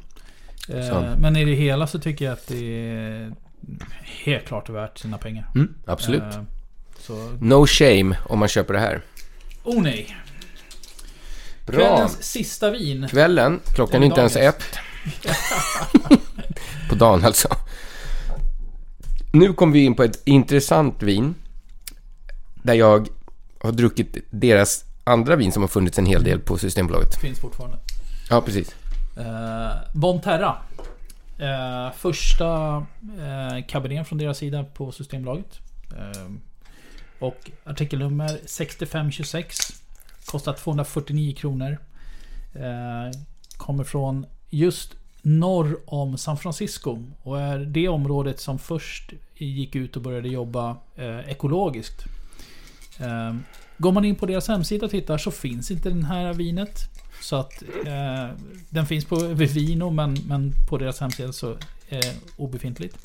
[0.69, 3.33] Eh, men i det hela så tycker jag att det är
[4.03, 5.51] helt klart värt sina pengar.
[5.55, 6.21] Mm, absolut.
[6.21, 6.41] Eh,
[7.39, 9.01] No shame om man köper det här.
[9.63, 10.17] oh nej.
[11.65, 11.75] Bra.
[11.75, 13.07] Kvällens sista vin.
[13.09, 14.63] Kvällen, klockan är inte ens ett.
[16.89, 17.47] på dagen alltså.
[19.31, 21.35] Nu kommer vi in på ett intressant vin.
[22.63, 23.07] Där jag
[23.59, 27.21] har druckit deras andra vin som har funnits en hel del på Systembolaget.
[27.21, 27.77] Finns fortfarande.
[28.29, 28.75] Ja, precis.
[29.17, 30.57] Eh, Bonterra.
[31.37, 32.75] Eh, första
[33.19, 35.59] eh, kabinén från deras sida på Systembolaget.
[35.97, 36.31] Eh,
[37.19, 39.57] och artikelnummer 6526.
[40.25, 41.77] Kostar 249 kronor.
[42.53, 43.19] Eh,
[43.57, 47.03] kommer från just norr om San Francisco.
[47.23, 52.05] Och är det området som först gick ut och började jobba eh, ekologiskt.
[52.99, 53.35] Eh,
[53.77, 56.89] går man in på deras hemsida och tittar så finns inte den här vinet.
[57.21, 58.29] Så att eh,
[58.69, 61.51] den finns på Vivino men, men på deras hemsida så
[61.89, 62.97] är det obefintligt.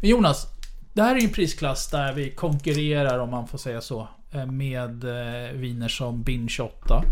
[0.00, 0.46] Men Jonas,
[0.92, 4.08] det här är ju en prisklass där vi konkurrerar om man får säga så.
[4.32, 7.04] eh, Med eh, viner som Bin 28.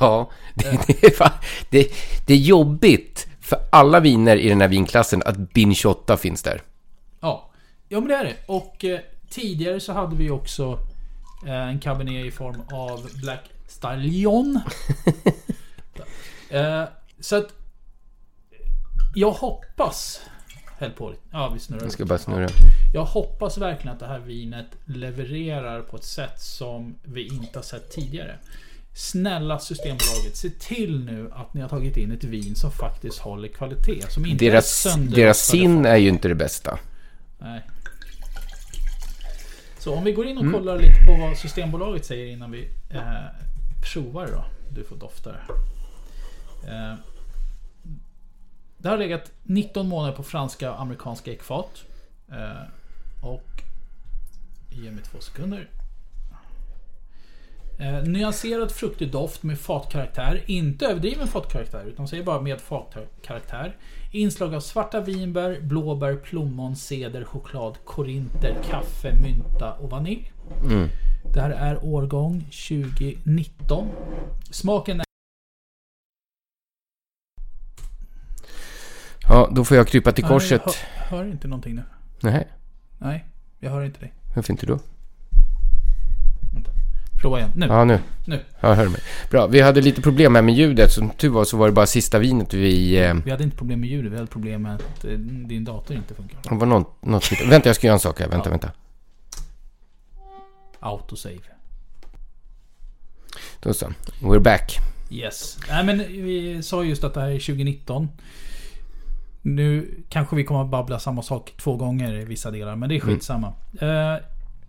[0.00, 1.30] Ja, det, det, är fan,
[1.70, 1.88] det,
[2.26, 6.62] det är jobbigt för alla viner i den här vinklassen att Bin 28 finns där.
[7.20, 7.50] Ja,
[7.88, 8.36] ja men det är det.
[8.46, 10.78] Och eh, tidigare så hade vi också
[11.46, 14.60] eh, en cabernet i form av Black Stallion.
[16.50, 16.84] eh,
[17.20, 17.46] så att...
[19.14, 20.20] Jag hoppas...
[20.78, 21.22] Häll på lite.
[21.32, 21.82] Ja, vi snurrar.
[21.82, 22.48] Jag ska bara snurra.
[22.94, 27.62] Jag hoppas verkligen att det här vinet levererar på ett sätt som vi inte har
[27.62, 28.38] sett tidigare.
[28.94, 33.48] Snälla Systembolaget, se till nu att ni har tagit in ett vin som faktiskt håller
[33.48, 34.02] kvalitet.
[34.08, 36.78] Som inte Deras, är deras sin är ju inte det bästa.
[37.38, 37.62] Nej.
[39.78, 40.38] Så om vi går Mm.
[40.38, 43.02] in och kollar lite på vad Systembolaget säger innan vi eh,
[43.92, 44.44] provar då.
[44.74, 45.40] Du får dofta det.
[46.66, 46.94] Eh,
[48.78, 51.84] det har legat 19 månader på franska och amerikanska ekfat.
[52.28, 53.62] Eh, och...
[54.70, 55.68] Ge mig två sekunder.
[57.78, 60.42] Eh, nyanserad fruktig doft med fatkaraktär.
[60.46, 63.76] Inte överdriven fatkaraktär, utan säger bara med fatkaraktär.
[64.12, 70.32] Inslag av svarta vinbär, blåbär, plommon, ceder, choklad, korinter, kaffe, mynta och vanilj.
[70.64, 70.88] Mm.
[71.34, 73.88] Det här är årgång 2019.
[74.50, 75.05] Smaken
[79.28, 80.62] Ja, då får jag krypa till korset.
[80.66, 80.72] Jag
[81.04, 81.82] hör, hör inte någonting nu.
[82.20, 82.48] Nej,
[82.98, 83.24] Nej,
[83.60, 84.12] jag hör inte dig.
[84.34, 84.78] varför inte då?
[86.54, 86.70] Vänta.
[87.20, 87.50] Prova igen.
[87.56, 87.66] Nu.
[87.66, 87.98] Ja, nu.
[88.26, 88.40] Nu.
[88.60, 89.00] Ja, hör mig.
[89.30, 90.92] Bra, vi hade lite problem här med ljudet.
[90.92, 92.98] Som tur var så var det bara sista vinet vi...
[93.04, 95.10] Eh, Vi hade inte problem med ljudet, vi hade problem med att eh,
[95.48, 96.38] din dator inte funkar.
[96.48, 98.28] det var något, något Vänta, jag ska göra en sak här.
[98.28, 98.50] Vänta, Ja.
[98.50, 98.70] vänta.
[100.80, 101.38] Autosave.
[103.60, 103.92] Då så.
[104.20, 104.78] We're back.
[105.10, 105.58] Yes.
[105.68, 108.08] Nej men vi sa just att det här är 2019.
[109.46, 112.96] Nu kanske vi kommer att babbla samma sak två gånger i vissa delar, men det
[112.96, 113.52] är skitsamma.
[113.80, 114.14] Eh,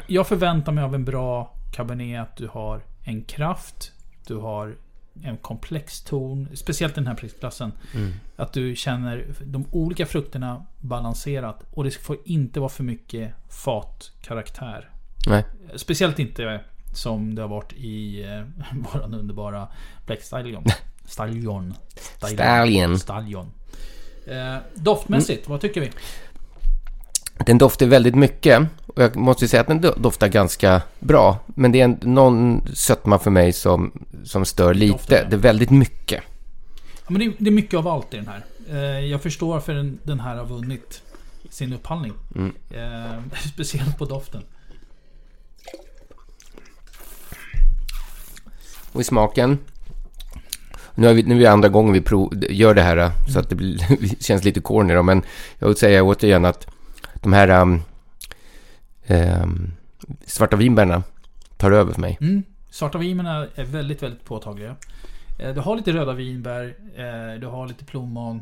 [0.08, 3.92] jag förväntar mig av en bra Cabernet att du har en kraft,
[4.28, 4.76] du har
[5.24, 7.72] en komplex ton, speciellt den här prisklassen.
[8.36, 14.90] Att du känner de olika frukterna balanserat och det får inte vara för mycket fatkaraktär.
[15.28, 15.46] Nej.
[15.76, 16.62] Speciellt inte
[16.94, 18.44] som det har varit i eh,
[18.94, 19.68] våran underbara
[20.06, 20.64] Black Stallion.
[21.06, 21.74] Stallion.
[21.96, 23.00] Stallion.
[23.00, 23.46] Stallion.
[23.46, 23.52] Eh,
[24.76, 25.92] doftmässigt, vad tycker vi?
[27.46, 28.62] Den doftar väldigt mycket.
[28.88, 31.38] Och jag måste säga att den do- doftar ganska bra.
[31.46, 33.92] Men det är en, någon sötma för mig som,
[34.24, 34.94] som stör lite.
[34.94, 35.30] Doften, ja.
[35.30, 36.24] Det är väldigt mycket.
[36.78, 38.46] Ja, men det, är- det är mycket av allt i den här.
[38.70, 41.02] Eh, jag förstår varför den, den här har vunnit
[41.50, 42.14] sin upphandling.
[42.36, 42.54] Mm.
[42.70, 43.20] Eh,
[43.54, 44.44] speciellt på doften.
[48.92, 49.58] Och i smaken.
[50.98, 53.50] Nu, har vi, nu är det andra gången vi prov, gör det här så att
[53.50, 53.80] det blir,
[54.24, 55.22] känns lite corny då, men
[55.60, 56.68] jag vill säga återigen att
[57.14, 57.82] de här um,
[59.08, 59.72] um,
[60.26, 61.04] svarta vinbärna
[61.58, 62.18] tar över för mig.
[62.22, 62.44] Mm.
[62.70, 64.76] Svarta vinerna är väldigt, väldigt påtagliga.
[65.40, 68.42] Eh, Du har lite röda vinbär, eh, du har lite plommon.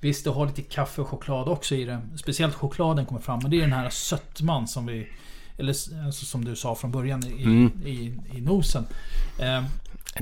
[0.00, 2.00] Visst, du har lite kaffe och choklad också i det.
[2.16, 3.38] Speciellt chokladen kommer fram.
[3.42, 5.08] Men det är den här sötman som vi...
[5.58, 5.70] Eller
[6.06, 7.72] alltså, som du sa från början i, Mm.
[7.84, 8.84] i, i nosen.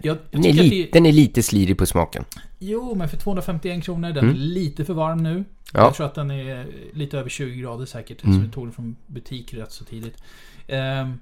[0.02, 2.24] Jag, jag Den är, li- det, den är lite slirig på smaken.
[2.58, 4.34] jo, men för 251 kronor, den är Mm.
[4.36, 5.44] lite för varm nu.
[5.74, 5.80] Ja.
[5.80, 8.24] Jag tror att den är lite över 20 grader säkert.
[8.24, 8.36] Mm.
[8.36, 10.22] Så vi tog den från butik rätt så tidigt.
[10.68, 11.20] Ehm,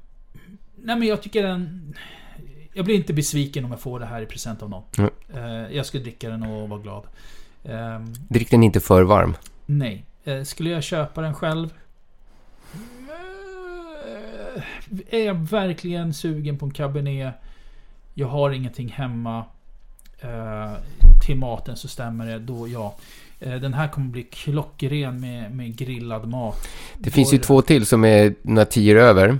[0.76, 1.94] nej men jag tycker den...
[2.74, 4.82] Jag blir inte besviken om jag får det här i present av någon.
[4.98, 5.10] Mm.
[5.34, 7.04] Eh, jag skulle dricka den och vara glad.
[7.64, 9.36] Ehm, Drick den inte för varm.
[9.66, 10.04] nej.
[10.24, 11.68] Eh, skulle jag köpa den själv?
[14.56, 14.62] Eh,
[15.10, 17.34] Är jag verkligen sugen på en cabernet?
[18.20, 19.44] Jag har ingenting hemma.
[20.20, 20.72] Eh,
[21.26, 22.38] till maten så stämmer det.
[22.38, 22.94] Då ja.
[23.40, 26.68] Eh, den här kommer bli klockren med, med grillad mat.
[26.98, 29.38] Det finns ju två till som är några tior över.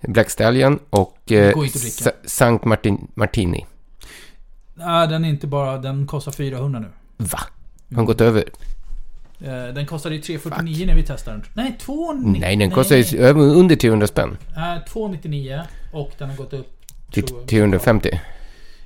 [0.00, 1.54] Black Stallion och eh,
[2.24, 3.66] Sankt Martin, Martini.
[4.74, 5.78] Nej, den är inte bara...
[5.78, 6.88] Den kostar 400 nu.
[7.16, 7.38] Va?
[7.38, 8.44] Har den gått över?
[9.40, 11.46] Eh, den kostade ju 349 när vi testade den.
[11.54, 12.40] Nej, 299.
[12.40, 14.36] Nej, den kostar ju under 300 spänn.
[14.56, 15.62] Nej, 299
[15.92, 16.77] och den har gått upp...
[17.10, 18.20] Till tror- 350.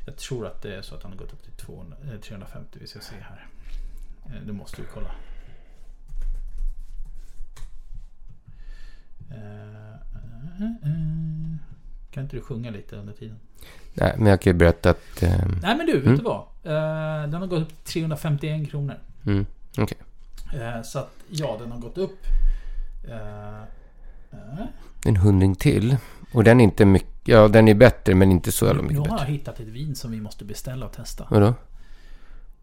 [0.06, 2.78] Jag tror att det är så att den har gått upp till 200, eh, 350.
[2.80, 3.46] Vi ska se här.
[4.26, 5.10] Eh, Det måste vi kolla.
[9.30, 9.92] Eh,
[10.60, 11.56] eh, eh.
[12.10, 13.36] Kan inte du sjunga lite under tiden?
[13.94, 15.22] Nej, men jag kan ju berätta att...
[15.22, 16.16] Eh, Nej men du, vet Mm.
[16.16, 16.40] du vad?
[16.64, 18.94] Eh, Den har gått upp till 351 kronor.
[19.26, 19.46] mm,
[19.78, 19.98] okej.
[20.54, 22.18] Eh, Så att ja, den har gått upp.
[25.04, 25.96] En hundring till.
[26.32, 27.08] Och den är inte mycket...
[27.24, 29.32] Ja, den är bättre, men inte så jävla Nu mycket har jag bättre.
[29.32, 31.26] hittat ett vin som vi måste beställa och testa.
[31.30, 31.54] Vadå?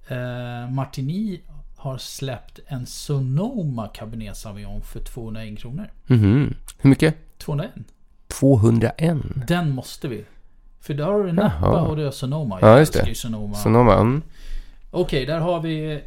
[0.08, 1.42] Eh, Martini
[1.78, 5.92] har släppt en Sonoma Cabernet Sauvignon för 201 kronor.
[6.08, 6.54] Mhm.
[6.78, 7.16] Hur mycket?
[7.38, 7.72] 201.
[8.28, 9.18] 201.
[9.48, 10.26] Den måste vi.
[10.82, 11.82] För där har du Napa Jaha.
[11.82, 12.58] och du har Sonoma.
[12.62, 13.08] Ja, Jag just det.
[13.10, 13.56] ju Sonoma.
[13.56, 13.94] Sonoma.
[13.94, 14.22] Mm.
[14.92, 16.02] Okej, där har vi...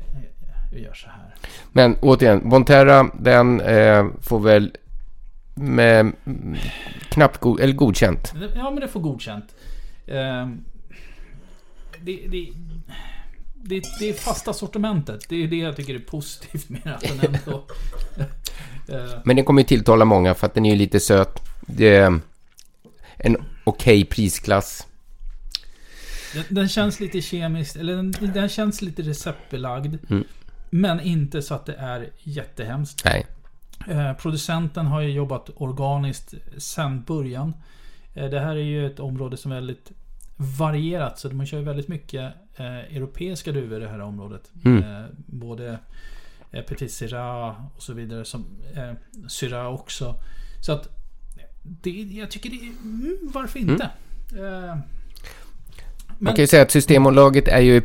[0.72, 1.34] Vi gör så här.
[1.72, 4.76] Men återigen, Bonterra, den eh, får väl
[5.54, 6.12] med
[7.08, 8.32] knappt god, eller godkänt.
[8.54, 9.54] Ja, men det får godkänt.
[10.06, 10.64] Ehm,
[12.00, 12.48] det, det,
[13.54, 15.28] det, det är fasta sortimentet.
[15.28, 17.64] Det är det jag tycker är positivt med att den ändå...
[18.88, 21.42] Eh, Men den kommer ju tilltala många för att den är ju lite söt.
[21.60, 22.20] Det är
[23.16, 24.86] en okej prisklass.
[26.34, 29.96] Den, den känns lite kemiskt, eller den, den känns lite receptbelagd.
[30.10, 30.24] Mm.
[30.70, 33.04] Men inte så att det är jättehemskt.
[33.04, 33.26] Nej.
[33.88, 37.54] Eh, producenten har ju jobbat organiskt sedan början.
[38.14, 39.92] Eh, det här är ju ett område som är väldigt
[40.36, 41.18] varierat.
[41.18, 44.50] Så man kör ju väldigt mycket eh, europeiska druvor i det här området.
[44.64, 45.04] Mm.
[45.26, 45.78] Både
[46.50, 48.24] Petit Syrah och så vidare.
[48.24, 48.92] Som eh,
[49.28, 50.14] Syrah också.
[50.60, 50.88] Så att
[51.62, 52.72] det, jag tycker det är...
[52.82, 53.90] Mm, varför inte?
[54.32, 54.76] Eh,
[56.18, 57.82] Man kan ju säga att Systembolaget är ju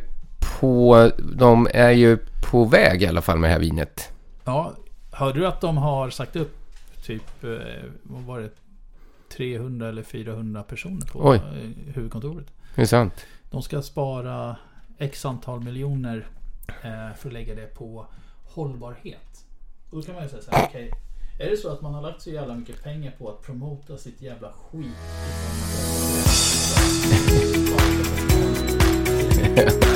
[0.60, 1.12] på...
[1.36, 2.18] De är ju
[2.52, 4.12] på väg i alla fall med det här vinet.
[4.46, 4.76] Ja,
[5.18, 6.58] hörde du att de har sagt upp
[7.04, 7.50] typ, eh,
[8.04, 8.50] vad var det?
[9.30, 11.38] 300 eller 400 personer på Oj.
[11.38, 12.48] eh, huvudkontoret.
[12.76, 13.26] Det är sant.
[13.50, 14.56] De ska spara
[14.98, 16.28] x antal miljoner
[16.68, 18.08] eh, för att lägga det på
[18.46, 19.46] hållbarhet.
[19.90, 20.92] Och då kan man ju säga så här, okej.
[21.40, 24.22] är det så att man har lagt så jävla mycket pengar på att promota sitt
[24.22, 24.88] jävla skit?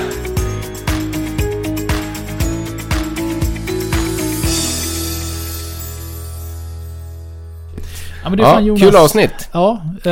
[8.23, 8.81] Ja, men det är Ja, fan Jonas.
[8.81, 9.49] kul avsnitt.
[9.51, 9.81] Ja.
[10.03, 10.11] Eh,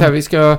[0.00, 0.56] här, vi ska...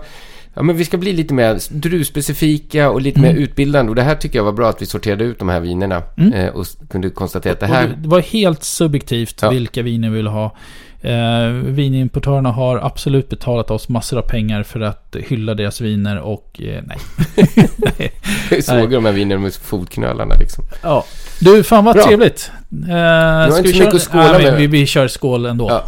[0.53, 3.33] Ja, men vi ska bli lite mer druvspecifika och lite Mm.
[3.35, 3.89] mer utbildande.
[3.89, 6.01] Och det här tycker jag var bra att vi sorterade ut de här vinerna.
[6.17, 6.33] Mm.
[6.33, 7.95] Eh, och kunde konstatera att det här...
[7.97, 9.49] Det var helt subjektivt Ja.
[9.49, 10.55] vilka viner vi vill ha.
[11.01, 16.61] Eh, vinimportörerna har absolut betalat oss massor av pengar för att hylla deras viner och
[16.63, 16.97] eh, nej.
[17.77, 18.11] nej.
[18.49, 20.63] Jag såg de här vinerna med fotknölarna liksom.
[20.83, 21.05] Ja.
[21.39, 22.03] Du, fan vad Bra.
[22.03, 22.51] trevligt.
[22.71, 24.57] Eh, ska inte vi så mycket att skåla Nej, med.
[24.57, 25.69] Vi, vi kör skål ändå.
[25.69, 25.83] Ja.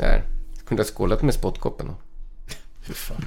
[0.00, 0.24] Där.
[0.64, 1.94] Kunde ha skålat med spottkoppen.
[2.82, 3.24] Fy fan.